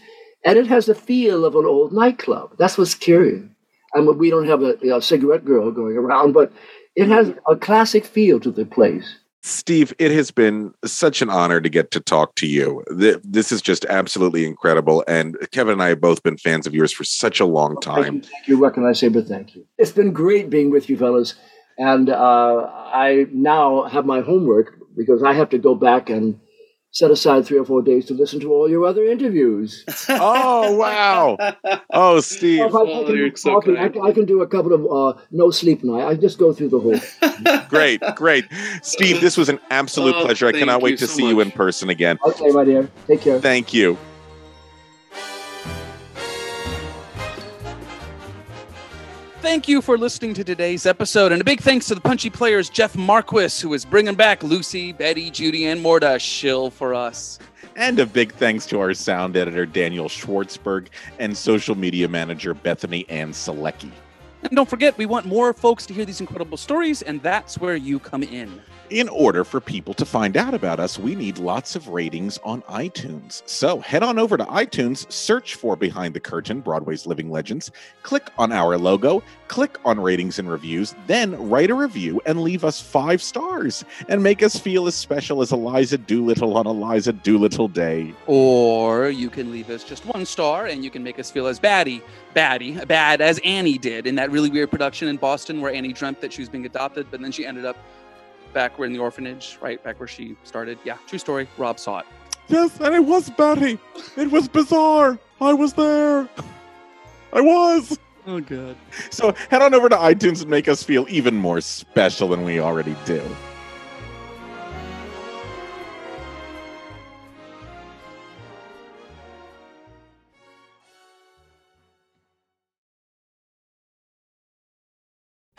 [0.44, 2.56] and it has the feel of an old nightclub.
[2.58, 3.44] That's what's curious.
[3.92, 6.52] And we don't have a, a cigarette girl going around, but
[6.94, 9.16] it has a classic feel to the place.
[9.42, 12.84] Steve, it has been such an honor to get to talk to you.
[12.90, 15.02] This is just absolutely incredible.
[15.08, 17.86] And Kevin and I have both been fans of yours for such a long Thank
[17.86, 18.20] you, time.
[18.20, 18.58] thank you.
[18.58, 19.66] What can I say but thank you?
[19.78, 21.36] It's been great being with you, fellas.
[21.78, 26.38] And uh, I now have my homework because I have to go back and
[26.92, 29.84] set aside three or four days to listen to all your other interviews.
[30.22, 31.36] Oh, wow.
[31.90, 32.60] Oh, Steve.
[32.60, 35.50] If I, I can, do coffee, I, I can do a couple of uh, no
[35.50, 36.06] sleep night.
[36.06, 37.00] I just go through the whole.
[37.68, 38.46] Great, great.
[38.82, 40.46] Steve, this was an absolute Oh, pleasure.
[40.46, 42.18] I cannot wait to so see you in person again.
[42.26, 42.90] Okay, my dear.
[43.06, 43.40] Take care.
[43.40, 43.96] Thank you.
[49.40, 52.68] Thank you for listening to today's episode, and a big thanks to the punchy players
[52.68, 57.38] Jeff Marquis, who is bringing back Lucy, Betty, Judy, and more to shill for us.
[57.74, 60.88] And a big thanks to our sound editor, Daniel Schwartzberg,
[61.18, 63.90] and social media manager, Bethany Ann Selecki.
[64.42, 67.76] And don't forget, we want more folks to hear these incredible stories, and that's where
[67.76, 68.60] you come in.
[68.90, 72.62] In order for people to find out about us, we need lots of ratings on
[72.62, 73.48] iTunes.
[73.48, 77.70] So head on over to iTunes, search for Behind the Curtain Broadway's Living Legends,
[78.02, 82.64] click on our logo, click on ratings and reviews, then write a review and leave
[82.64, 87.68] us five stars and make us feel as special as Eliza Doolittle on Eliza Doolittle
[87.68, 88.12] Day.
[88.26, 91.60] Or you can leave us just one star, and you can make us feel as
[91.60, 92.02] baddie,
[92.34, 96.20] baddie, bad as Annie did in that really weird production in Boston where Annie dreamt
[96.20, 97.76] that she was being adopted, but then she ended up
[98.52, 100.78] back where in the orphanage, right back where she started.
[100.84, 101.48] Yeah, true story.
[101.58, 102.06] Rob saw it.
[102.48, 103.78] Yes, and it was Betty.
[104.16, 105.18] It was bizarre.
[105.40, 106.28] I was there.
[107.32, 107.98] I was.
[108.26, 108.76] Oh, good.
[109.10, 112.60] So head on over to iTunes and make us feel even more special than we
[112.60, 113.22] already do.